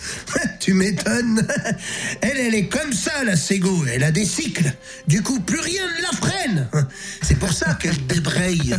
tu 0.59 0.73
m'étonnes. 0.73 1.47
Elle, 2.21 2.37
elle 2.37 2.55
est 2.55 2.67
comme 2.67 2.93
ça, 2.93 3.23
la 3.23 3.35
Ségo. 3.35 3.85
Elle 3.91 4.03
a 4.03 4.11
des 4.11 4.25
cycles. 4.25 4.71
Du 5.07 5.23
coup, 5.23 5.39
plus 5.39 5.59
rien 5.59 5.83
ne 5.97 6.01
la 6.01 6.11
freine. 6.11 6.69
C'est 7.21 7.39
pour 7.39 7.51
ça 7.51 7.73
qu'elle 7.75 8.05
débraye. 8.05 8.75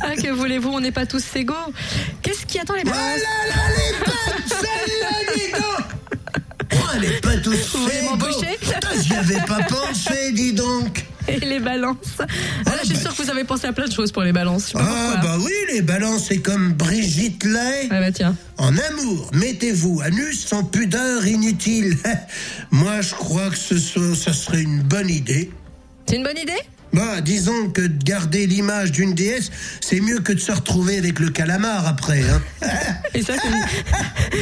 Ah, 0.00 0.14
que 0.14 0.30
voulez-vous, 0.30 0.70
on 0.70 0.80
n'est 0.80 0.92
pas 0.92 1.06
tous 1.06 1.24
égaux. 1.36 1.54
Qu'est-ce 2.22 2.46
qui 2.46 2.58
attend 2.58 2.74
les 2.74 2.84
balances 2.84 2.98
Voilà, 3.00 3.56
là, 3.56 3.62
les 3.76 3.98
bonnes, 4.04 4.48
celle-là, 4.48 5.34
dis 5.34 5.52
donc. 5.52 5.96
Oh, 6.74 6.90
elle 6.96 7.04
est 7.04 7.20
pas 7.20 7.36
m'embaucher 8.10 8.58
Putain, 8.60 8.88
J'y 9.00 9.14
avais 9.14 9.40
pas 9.46 9.62
pensé, 9.64 10.32
dis 10.32 10.52
donc. 10.52 11.04
Et 11.28 11.40
les 11.40 11.58
balances 11.58 11.96
ah, 12.20 12.24
là, 12.66 12.78
Je 12.82 12.88
suis 12.88 12.96
sûre 12.96 13.14
que 13.14 13.22
vous 13.22 13.30
avez 13.30 13.44
pensé 13.44 13.66
à 13.66 13.72
plein 13.72 13.86
de 13.86 13.92
choses 13.92 14.12
pour 14.12 14.22
les 14.22 14.32
balances. 14.32 14.72
Ah, 14.74 14.78
pourquoi. 14.78 15.20
bah 15.22 15.38
oui, 15.44 15.52
les 15.72 15.82
balances, 15.82 16.26
c'est 16.28 16.38
comme 16.38 16.72
Brigitte 16.72 17.44
Lay. 17.44 17.88
Ah 17.90 18.00
bah 18.00 18.12
tiens. 18.12 18.36
En 18.58 18.76
amour, 18.76 19.30
mettez-vous 19.34 20.00
à 20.02 20.10
nu 20.10 20.32
sans 20.32 20.64
pudeur 20.64 21.26
inutile. 21.26 21.96
Moi, 22.70 23.00
je 23.00 23.14
crois 23.14 23.50
que 23.50 23.56
ce, 23.56 23.76
ça 24.14 24.32
serait 24.32 24.62
une 24.62 24.82
bonne 24.82 25.10
idée. 25.10 25.50
C'est 26.08 26.16
une 26.16 26.22
bonne 26.22 26.38
idée? 26.38 26.52
Bah, 26.92 27.20
disons 27.20 27.70
que 27.70 27.82
de 27.82 28.04
garder 28.04 28.46
l'image 28.46 28.92
d'une 28.92 29.14
déesse, 29.14 29.50
c'est 29.80 30.00
mieux 30.00 30.20
que 30.20 30.32
de 30.32 30.38
se 30.38 30.52
retrouver 30.52 30.98
avec 30.98 31.18
le 31.18 31.30
calamar 31.30 31.86
après. 31.86 32.22
Hein. 32.22 32.40
Et 33.14 33.22
ça, 33.22 33.34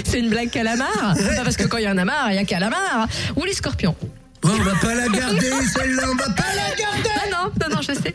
c'est 0.04 0.18
une, 0.18 0.28
blague 0.30 0.50
calamar 0.50 1.14
Pas 1.16 1.42
Parce 1.42 1.56
que 1.56 1.64
quand 1.64 1.78
il 1.78 1.84
y 1.84 1.88
en 1.88 1.98
a 1.98 2.04
marre, 2.04 2.30
il 2.30 2.36
y 2.36 2.38
a 2.38 2.44
calamar. 2.44 3.08
Ou 3.36 3.44
les 3.44 3.54
scorpions. 3.54 3.96
Bon, 4.42 4.50
on 4.50 4.62
va 4.62 4.74
pas 4.74 4.94
la 4.94 5.08
garder, 5.08 5.50
celle-là, 5.74 6.02
on 6.12 6.16
va 6.16 6.28
pas 6.34 6.54
la 6.54 6.76
garder 6.76 7.08
Non, 7.32 7.44
non, 7.44 7.52
non, 7.60 7.76
non, 7.76 7.82
je 7.82 7.94
sais. 7.94 8.12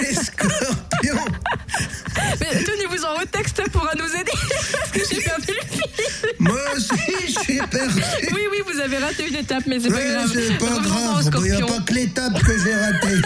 Les 0.00 0.14
scorpions 0.14 1.24
Mais 2.40 2.62
tenez-vous 2.62 3.04
en 3.04 3.26
texte 3.26 3.60
pourra 3.72 3.92
nous 3.96 4.14
aider. 4.14 4.32
Parce 4.72 4.90
que 4.92 5.00
j'ai 5.14 5.20
perdu. 5.20 5.57
Moi 6.38 6.58
aussi, 6.76 6.88
je 7.26 7.40
suis 7.40 7.58
perdu 7.70 8.02
Oui, 8.32 8.42
oui, 8.50 8.58
vous 8.72 8.80
avez 8.80 8.98
raté 8.98 9.26
une 9.28 9.36
étape, 9.36 9.64
mais 9.66 9.78
c'est 9.80 9.88
pas 9.90 9.96
Ouais, 9.96 10.12
grave. 10.12 10.30
c'est 10.32 10.58
pas 10.58 10.78
grave, 10.80 11.30
il 11.36 11.42
n'y 11.52 11.62
a 11.62 11.66
pas 11.66 11.80
que 11.80 11.92
l'étape 11.94 12.42
que 12.42 12.58
j'ai 12.58 12.74
ratée. 12.74 13.18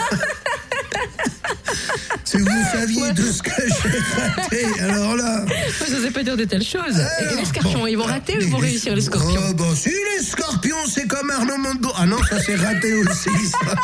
si 2.25 2.37
vous 2.37 2.47
saviez 2.71 3.11
de 3.13 3.31
ce 3.31 3.41
que 3.43 3.51
j'ai 3.57 3.99
raté, 4.41 4.65
alors 4.81 5.15
là... 5.15 5.45
Je 5.87 5.93
n'osais 5.93 6.11
pas 6.11 6.23
dire 6.23 6.37
de 6.37 6.45
telles 6.45 6.63
choses. 6.63 6.99
Et 7.21 7.35
les 7.35 7.45
scorpions, 7.45 7.85
ils 7.87 7.97
vont 7.97 8.05
rater 8.05 8.37
ou 8.37 8.41
ils 8.41 8.49
vont 8.51 8.57
réussir, 8.57 8.95
les 8.95 9.01
scorpions 9.01 9.41
Oh, 9.49 9.53
bah 9.53 9.65
si, 9.75 9.89
les 9.89 10.23
scorpions, 10.23 10.77
c'est 10.87 11.07
comme 11.07 11.29
Arnaud 11.29 11.57
Montebourg. 11.57 11.95
Ah 11.97 12.05
non, 12.05 12.17
ça 12.29 12.39
c'est 12.39 12.55
raté 12.55 12.93
aussi, 12.93 13.29
ça. 13.51 13.59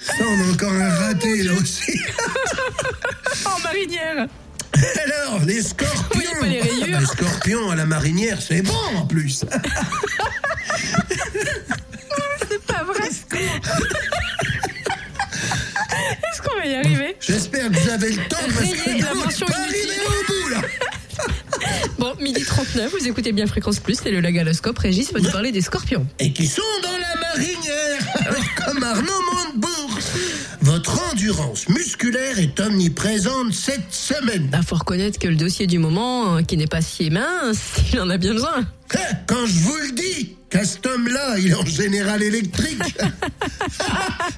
Ça, 0.00 0.24
on 0.26 0.48
a 0.48 0.52
encore 0.52 0.72
un 0.72 0.88
raté, 1.06 1.42
là 1.44 1.52
aussi. 1.54 1.98
En 3.44 3.58
marinière 3.60 4.26
Alors, 5.06 5.40
les 5.46 5.62
scorpions. 5.62 5.89
Scorpions 7.12 7.70
à 7.70 7.76
la 7.76 7.86
marinière, 7.86 8.40
c'est 8.40 8.62
bon 8.62 8.74
en 8.96 9.06
plus. 9.06 9.44
C'est 12.48 12.62
pas 12.66 12.82
vrai 12.84 13.08
Est-ce 16.22 16.42
qu'on 16.42 16.56
va 16.56 16.66
y 16.66 16.74
arriver 16.74 17.16
J'espère 17.20 17.70
que 17.70 17.76
vous 17.78 17.88
avez 17.90 18.10
le 18.10 18.28
temps 18.28 18.36
parce 18.54 18.72
que 18.72 19.02
la 19.02 19.14
mention 19.14 19.46
pas 19.46 19.58
inutile. 19.66 19.90
au 20.06 20.26
bout, 20.26 20.48
là. 20.50 20.60
Bon, 21.98 22.14
midi 22.18 22.42
39, 22.44 22.92
vous 22.98 23.06
écoutez 23.08 23.32
bien 23.32 23.46
Fréquence 23.46 23.78
Plus, 23.78 23.98
c'est 24.02 24.10
le 24.10 24.20
Lagaloscope. 24.20 24.78
Régis 24.78 25.12
va 25.12 25.20
nous 25.20 25.30
parler 25.30 25.52
des 25.52 25.60
scorpions. 25.60 26.06
Et 26.18 26.32
qui 26.32 26.46
sont 26.46 26.62
dans 26.82 26.88
la 26.96 27.14
marinière, 27.20 28.00
alors 28.26 28.54
comme 28.64 28.82
Arnaud 28.82 29.02
Montebourg. 29.02 29.49
Endurance 31.30 31.68
musculaire 31.68 32.40
est 32.40 32.58
omniprésente 32.58 33.52
cette 33.52 33.92
semaine. 33.92 34.50
Il 34.52 34.66
faut 34.66 34.74
reconnaître 34.74 35.16
que 35.16 35.28
le 35.28 35.36
dossier 35.36 35.68
du 35.68 35.78
moment, 35.78 36.34
euh, 36.38 36.42
qui 36.42 36.56
n'est 36.56 36.66
pas 36.66 36.82
si 36.82 37.08
mince, 37.08 37.58
il 37.92 38.00
en 38.00 38.10
a 38.10 38.16
bien 38.16 38.32
besoin. 38.32 38.66
Eh, 38.94 38.98
Quand 39.28 39.46
je 39.46 39.58
vous 39.60 39.76
le 39.76 39.92
dis, 39.92 40.34
qu'à 40.50 40.64
cet 40.64 40.84
homme-là, 40.86 41.38
il 41.38 41.52
est 41.52 41.54
en 41.54 41.64
général 41.64 42.20
électrique. 42.24 42.82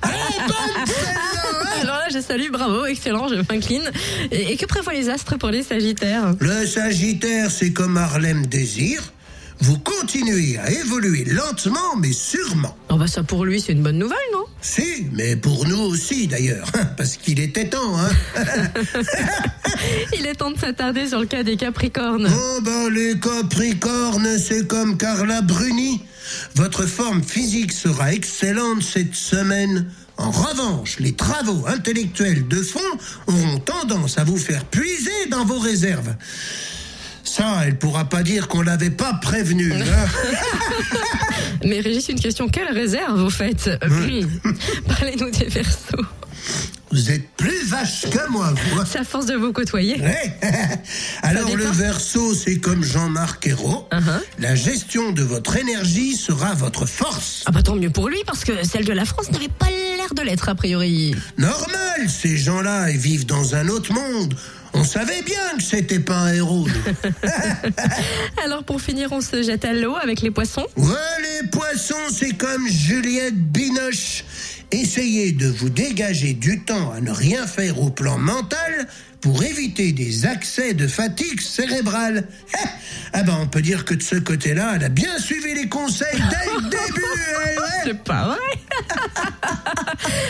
Celle-là, 0.03 0.55
hein 0.77 1.81
Alors 1.81 1.97
là, 1.97 2.09
je 2.13 2.21
salue, 2.21 2.51
bravo, 2.51 2.85
excellent, 2.85 3.27
je 3.29 3.37
m'incline. 3.37 3.91
Et, 4.31 4.53
et 4.53 4.57
que 4.59 4.67
prévoient 4.67 4.93
les 4.93 5.09
astres 5.09 5.39
pour 5.39 5.49
les 5.49 5.63
sagittaires? 5.63 6.35
Le 6.41 6.67
Sagittaire, 6.67 7.51
c'est 7.51 7.73
comme 7.73 7.97
Harlem 7.97 8.45
Désir. 8.45 9.15
Vous 9.63 9.79
continuez 9.79 10.59
à 10.59 10.73
évoluer 10.73 11.25
lentement, 11.25 11.95
mais 11.97 12.13
sûrement. 12.13 12.77
Oh 12.91 12.97
bah 12.97 13.07
ça 13.07 13.23
pour 13.23 13.45
lui, 13.45 13.61
c'est 13.61 13.73
une 13.73 13.83
bonne 13.85 13.99
nouvelle, 13.99 14.19
non? 14.33 14.45
Si, 14.61 15.07
mais 15.13 15.37
pour 15.37 15.69
nous 15.69 15.79
aussi 15.79 16.27
d'ailleurs, 16.27 16.67
parce 16.97 17.17
qu'il 17.17 17.39
était 17.39 17.69
temps, 17.69 17.97
hein. 17.97 18.11
Il 20.19 20.27
est 20.27 20.35
temps 20.35 20.51
de 20.51 20.59
s'attarder 20.59 21.07
sur 21.07 21.21
le 21.21 21.27
cas 21.27 21.45
des 21.45 21.57
Capricornes. 21.57 22.29
Oh 22.29 22.61
ben 22.61 22.91
les 22.91 23.17
Capricornes, 23.21 24.37
c'est 24.37 24.67
comme 24.67 24.99
Carla 24.99 25.43
Bruni. 25.43 26.03
Votre 26.57 26.87
forme 26.87 27.23
physique 27.23 27.73
sera 27.73 28.13
excellente 28.13 28.83
cette 28.83 29.15
semaine. 29.15 29.87
En 30.17 30.33
revanche, 30.33 30.99
les 30.99 31.13
travaux 31.13 31.69
intellectuels 31.69 32.49
de 32.49 32.63
fond 32.63 32.81
auront 33.29 33.61
tendance 33.61 34.19
à 34.19 34.25
vous 34.25 34.39
faire 34.39 34.65
puiser 34.65 35.27
dans 35.31 35.45
vos 35.45 35.61
réserves. 35.61 36.17
Ça, 37.35 37.63
elle 37.65 37.79
pourra 37.79 38.05
pas 38.05 38.23
dire 38.23 38.47
qu'on 38.47 38.61
l'avait 38.61 38.91
pas 38.91 39.15
prévenu. 39.15 39.73
hein. 39.83 40.07
Mais 41.65 41.81
Régis, 41.81 42.11
une 42.11 42.21
question, 42.21 42.47
quelle 42.47 42.71
réserve 42.75 43.19
vous 43.19 43.31
faites 43.31 43.69
Euh, 43.69 44.23
Parlez-nous 44.87 45.31
des 45.31 45.47
Verseaux. 45.47 46.05
Vous 46.93 47.11
êtes 47.11 47.27
plus 47.39 47.65
vache 47.65 48.03
que 48.11 48.29
moi, 48.29 48.53
vous. 48.53 48.83
C'est 48.85 48.99
à 48.99 49.05
force 49.05 49.25
de 49.25 49.35
vous 49.35 49.51
côtoyer. 49.53 49.99
Ouais. 49.99 50.37
Alors 51.23 51.57
le 51.57 51.65
verso, 51.65 52.35
c'est 52.35 52.59
comme 52.59 52.85
Jean-Marc 52.85 53.47
Ayrault. 53.47 53.89
Uh-huh. 53.91 54.21
La 54.39 54.55
gestion 54.55 55.11
de 55.13 55.23
votre 55.23 55.57
énergie 55.57 56.15
sera 56.17 56.53
votre 56.53 56.85
force. 56.85 57.45
Ah 57.47 57.51
bah 57.51 57.63
tant 57.63 57.77
mieux 57.77 57.89
pour 57.89 58.11
lui, 58.11 58.19
parce 58.27 58.45
que 58.45 58.53
celle 58.63 58.85
de 58.85 58.93
la 58.93 59.07
France 59.07 59.31
n'avait 59.31 59.49
pas 59.49 59.71
l'air 59.71 60.13
de 60.15 60.21
l'être, 60.21 60.51
a 60.51 60.55
priori. 60.55 61.15
Normal, 61.39 62.09
ces 62.09 62.37
gens-là, 62.37 62.91
ils 62.91 62.99
vivent 62.99 63.25
dans 63.25 63.55
un 63.55 63.69
autre 63.69 63.95
monde. 63.95 64.35
On 64.75 64.85
savait 64.85 65.23
bien 65.23 65.57
que 65.57 65.63
c'était 65.63 66.01
pas 66.01 66.17
un 66.17 66.35
héros. 66.35 66.67
Alors 68.45 68.65
pour 68.65 68.83
finir, 68.83 69.13
on 69.13 69.23
se 69.23 69.43
jette 69.43 69.65
à 69.65 69.73
l'eau 69.73 69.97
avec 69.97 70.21
les 70.21 70.31
poissons. 70.31 70.67
ouais, 70.77 71.41
les 71.43 71.49
poissons, 71.49 71.95
c'est 72.11 72.37
comme 72.37 72.69
Juliette 72.69 73.51
Binoche. 73.51 74.25
Essayez 74.73 75.33
de 75.33 75.49
vous 75.49 75.69
dégager 75.69 76.33
du 76.33 76.61
temps 76.61 76.93
à 76.93 77.01
ne 77.01 77.11
rien 77.11 77.47
faire 77.47 77.79
au 77.81 77.91
plan 77.91 78.17
mental 78.19 78.89
pour 79.21 79.43
éviter 79.45 79.93
des 79.93 80.25
accès 80.27 80.73
de 80.75 80.87
fatigue 80.87 81.41
cérébrale. 81.41 82.25
Ah 83.15 83.23
ben, 83.25 83.37
on 83.43 83.47
peut 83.47 83.61
dire 83.61 83.85
que 83.85 83.93
de 83.93 84.03
ce 84.03 84.17
côté-là, 84.17 84.73
elle 84.77 84.85
a 84.85 84.89
bien 84.89 85.19
suivi 85.19 85.53
les 85.55 85.69
conseils 85.69 86.07
dès 86.31 86.47
le 86.51 86.63
début. 86.71 87.03
ouais, 87.03 87.59
ouais. 87.59 87.81
C'est 87.85 88.03
pas 88.03 88.25
vrai. 88.25 88.39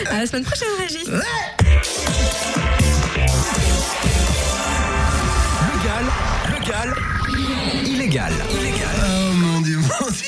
à 0.11 0.17
la 0.19 0.25
semaine 0.27 0.43
prochaine, 0.43 0.67
Régis. 0.77 1.07
Légal, 5.69 6.05
légal, 6.51 6.93
illégal. 7.85 8.33
Illégal. 8.51 8.95
Oh 9.01 9.33
mon 9.33 9.61
Dieu, 9.61 9.77
mon 9.77 10.09
Dieu. 10.11 10.22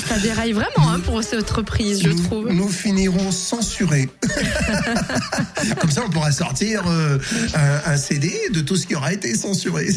Ça, 0.00 0.18
déraille 0.18 0.52
vraiment 0.52 0.90
hein, 0.90 1.00
pour 1.00 1.22
cette 1.22 1.48
reprise, 1.50 2.02
je 2.02 2.08
nous, 2.08 2.22
trouve. 2.22 2.48
nous 2.52 2.68
finirons 2.68 3.30
censurés. 3.30 4.08
Comme 5.80 5.90
ça, 5.90 6.02
on 6.06 6.10
pourra 6.10 6.32
sortir 6.32 6.82
euh, 6.86 7.18
un, 7.54 7.92
un 7.92 7.96
CD 7.96 8.32
de 8.52 8.60
tout 8.60 8.76
ce 8.76 8.86
qui 8.86 8.94
aura 8.94 9.12
été 9.12 9.34
censuré. 9.36 9.88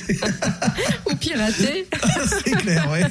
Ou 1.10 1.16
piraté. 1.16 1.88
C'est 2.44 2.52
clair, 2.52 2.90
ouais. 2.92 3.04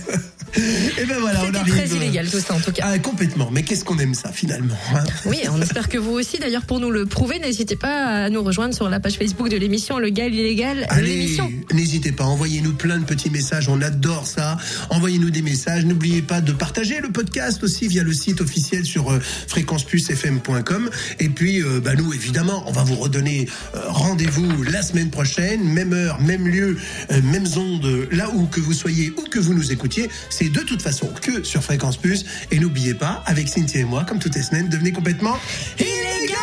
Et 0.56 1.04
ben 1.06 1.18
voilà, 1.20 1.40
on 1.50 1.54
arrive. 1.54 1.74
très 1.74 1.88
illégal 1.88 2.28
tout 2.28 2.40
ça 2.40 2.54
en 2.54 2.60
tout 2.60 2.72
cas. 2.72 2.84
Ah, 2.86 2.98
complètement. 2.98 3.50
Mais 3.52 3.62
qu'est-ce 3.62 3.84
qu'on 3.84 3.98
aime 3.98 4.14
ça 4.14 4.30
finalement 4.32 4.74
hein? 4.94 5.04
Oui, 5.26 5.38
on 5.52 5.60
espère 5.60 5.88
que 5.88 5.98
vous 5.98 6.12
aussi. 6.12 6.38
D'ailleurs, 6.38 6.62
pour 6.64 6.80
nous 6.80 6.90
le 6.90 7.06
prouver, 7.06 7.38
n'hésitez 7.38 7.76
pas 7.76 8.24
à 8.24 8.30
nous 8.30 8.42
rejoindre 8.42 8.74
sur 8.74 8.88
la 8.88 9.00
page 9.00 9.16
Facebook 9.18 9.48
de 9.48 9.56
l'émission 9.56 9.98
Le 9.98 10.08
Gal 10.10 10.32
Illégal, 10.34 10.86
Allez, 10.88 11.08
l'émission. 11.16 11.50
n'hésitez 11.72 12.12
pas, 12.12 12.24
envoyez-nous 12.24 12.72
plein 12.74 12.98
de 12.98 13.04
petits 13.04 13.30
messages, 13.30 13.68
on 13.68 13.80
adore 13.82 14.26
ça. 14.26 14.56
Envoyez-nous 14.90 15.30
des 15.30 15.42
messages. 15.42 15.84
N'oubliez 15.84 16.22
pas 16.22 16.40
de 16.40 16.52
partager 16.52 17.00
le 17.00 17.10
podcast 17.10 17.62
aussi 17.62 17.88
via 17.88 18.02
le 18.02 18.12
site 18.12 18.40
officiel 18.40 18.84
sur 18.84 19.10
euh, 19.12 19.20
fréquenceplusfm.com. 19.48 20.90
Et 21.20 21.28
puis, 21.28 21.62
euh, 21.62 21.80
bah, 21.80 21.94
nous, 21.94 22.12
évidemment, 22.12 22.64
on 22.66 22.72
va 22.72 22.82
vous 22.84 22.96
redonner 22.96 23.48
euh, 23.74 23.80
rendez-vous 23.88 24.62
la 24.64 24.82
semaine 24.82 25.10
prochaine, 25.10 25.62
même 25.64 25.92
heure, 25.92 26.20
même 26.20 26.46
lieu, 26.48 26.76
euh, 27.10 27.20
mêmes 27.22 27.46
ondes, 27.56 28.08
là 28.12 28.30
où 28.34 28.46
que 28.46 28.60
vous 28.60 28.72
soyez 28.72 29.12
ou 29.16 29.22
que 29.22 29.38
vous 29.38 29.54
nous 29.54 29.72
écoutiez. 29.72 30.08
C'est 30.38 30.50
de 30.50 30.60
toute 30.60 30.82
façon 30.82 31.06
que 31.22 31.42
sur 31.44 31.62
Fréquence 31.62 31.96
Plus. 31.96 32.26
Et 32.50 32.58
n'oubliez 32.58 32.92
pas, 32.92 33.22
avec 33.24 33.48
Cynthia 33.48 33.80
et 33.80 33.84
moi, 33.84 34.04
comme 34.04 34.18
toutes 34.18 34.34
les 34.34 34.42
semaines, 34.42 34.68
devenez 34.68 34.92
complètement 34.92 35.38
illégal 35.78 36.36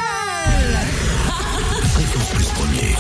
Fréquence 1.94 2.30
Plus 2.34 2.46
premier. 2.46 2.96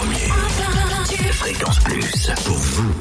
Fréquence 1.31 1.79
Plus 1.79 2.31
pour 2.45 2.57
vous. 2.57 2.93